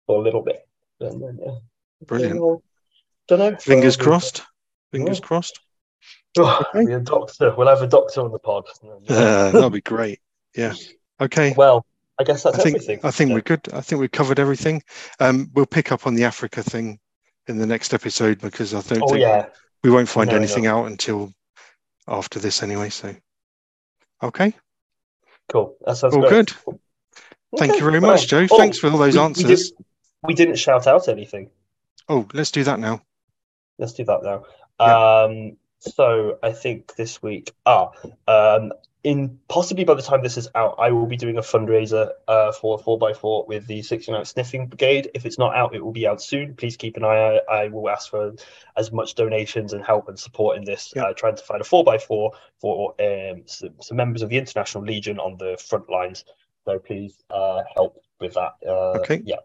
[0.06, 0.66] for a little bit.
[1.00, 1.58] And then yeah,
[2.10, 2.40] Brilliant.
[3.28, 3.56] Don't know.
[3.72, 4.42] Fingers Uh, crossed.
[4.90, 5.26] Fingers Yeah.
[5.28, 5.60] crossed.
[6.36, 6.86] Oh, Okay.
[6.86, 7.54] be a doctor.
[7.56, 8.64] We'll have a doctor on the pod.
[9.08, 10.20] Uh, that'll be great.
[10.56, 10.74] Yeah.
[11.20, 11.54] Okay.
[11.56, 11.86] well,
[12.18, 13.00] I guess that's I think everything.
[13.04, 13.34] I think Yeah.
[13.36, 13.68] we're good.
[13.72, 14.82] I think we've covered everything.
[15.20, 16.98] Um, we'll pick up on the Africa thing
[17.46, 19.46] in the next episode because I don't Oh think yeah,
[19.82, 20.38] we won't find No, no.
[20.42, 21.32] anything out until
[22.08, 22.90] after this anyway.
[22.90, 23.14] So,
[24.22, 24.54] okay,
[25.48, 25.76] cool.
[25.86, 26.30] That sounds all great.
[26.30, 26.52] good.
[27.56, 28.46] Thank Okay, you very well, much, Joe.
[28.50, 29.70] oh, Thanks for all those we- we answers.
[29.70, 29.84] did-
[30.26, 31.50] We didn't shout out anything.
[32.08, 33.02] Oh, let's do that now.
[33.78, 34.44] Let's do that now.
[34.80, 35.22] Yeah.
[35.24, 37.90] Um, so I think this week, ah,
[38.28, 38.72] um,
[39.02, 42.52] in possibly by the time this is out, I will be doing a fundraiser uh,
[42.52, 45.10] for 4x4 with the 69 Sniffing Brigade.
[45.14, 46.54] If it's not out, it will be out soon.
[46.54, 47.40] Please keep an eye out.
[47.50, 48.32] I will ask for
[48.78, 51.04] as much donations and help and support in this, Yeah.
[51.04, 55.18] uh, trying to find a 4x4 for um, some, some members of the International Legion
[55.18, 56.24] on the front lines.
[56.64, 58.52] So please uh, help with that.
[58.66, 59.22] Uh, Okay.
[59.26, 59.36] Yeah.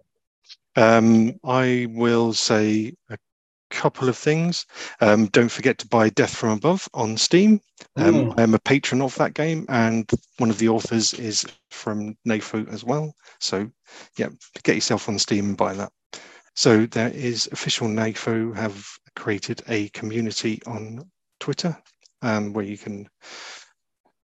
[0.77, 3.17] Um, I will say a
[3.69, 4.65] couple of things.
[5.01, 7.61] Um, don't forget to buy Death from Above on Steam.
[7.97, 8.39] Um, Mm.
[8.39, 12.71] I am a patron of that game, and one of the authors is from NAFO
[12.73, 13.13] as well.
[13.39, 13.69] So,
[14.17, 14.29] yeah,
[14.63, 15.91] get yourself on Steam and buy that.
[16.55, 21.09] So there is official NAFO have created a community on
[21.39, 21.77] Twitter
[22.21, 23.07] um, where you can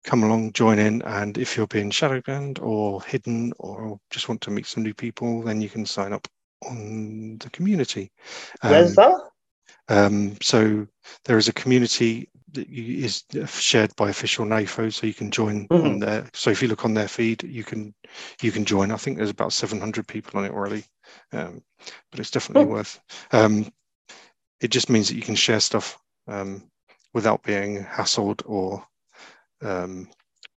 [0.03, 4.41] come along, join in, and if you're being shadow banned or hidden or just want
[4.41, 6.27] to meet some new people, then you can sign up
[6.65, 8.11] on the community.
[8.61, 9.30] Where's Um, that?
[9.89, 10.87] Um, so
[11.25, 15.69] there is a community that you, is shared by official NAFO, so you can join
[15.81, 15.99] on Mhm.
[15.99, 16.29] there.
[16.33, 17.93] So if you look on their feed, you can
[18.41, 18.91] you can join.
[18.91, 20.85] I think there's about 700 people on it already,
[21.33, 21.63] um,
[22.11, 22.65] but it's definitely Hmm.
[22.65, 22.99] worth.
[23.31, 23.71] Um,
[24.61, 26.69] it just means that you can share stuff um,
[27.13, 28.85] without being hassled or
[29.61, 30.09] um,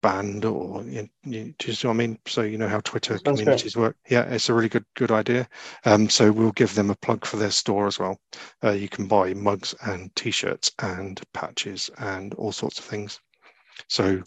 [0.04, 2.20] banned or you, you just know what I mean.
[2.28, 3.38] So you know how Twitter Sounds great.
[3.39, 3.95] communities work.
[4.08, 5.47] Yeah, it's a really good good idea.
[5.86, 8.20] Um, so we'll give them a plug for their store as well.
[8.64, 13.20] Uh, you can buy mugs and t-shirts and patches and all sorts of things.
[13.88, 14.22] So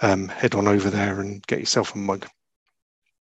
[0.00, 2.28] um, head on over there and get yourself a mug.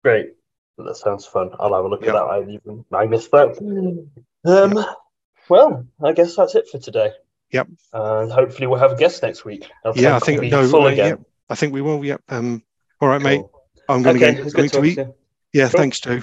[0.04, 0.34] Great.
[0.78, 1.52] That sounds fun.
[1.60, 2.10] I'll have a look Yeah.
[2.10, 2.24] at that.
[2.24, 3.58] I even I missed that.
[4.46, 4.86] Um,
[5.50, 7.12] Well, I guess that's it for today.
[7.52, 7.68] Yep.
[7.94, 9.70] And hopefully we'll have a guest next week.
[9.86, 10.68] Our Yeah, I think no.
[10.68, 11.08] full uh, again.
[11.10, 12.04] yeah, I think we will.
[12.04, 12.22] Yep.
[12.30, 12.64] Um,
[13.02, 13.42] all right, mate.
[13.90, 14.98] I'm going to Okay, get something good to eat.
[15.54, 15.80] Yeah, Cool.
[15.80, 16.22] thanks, Joe.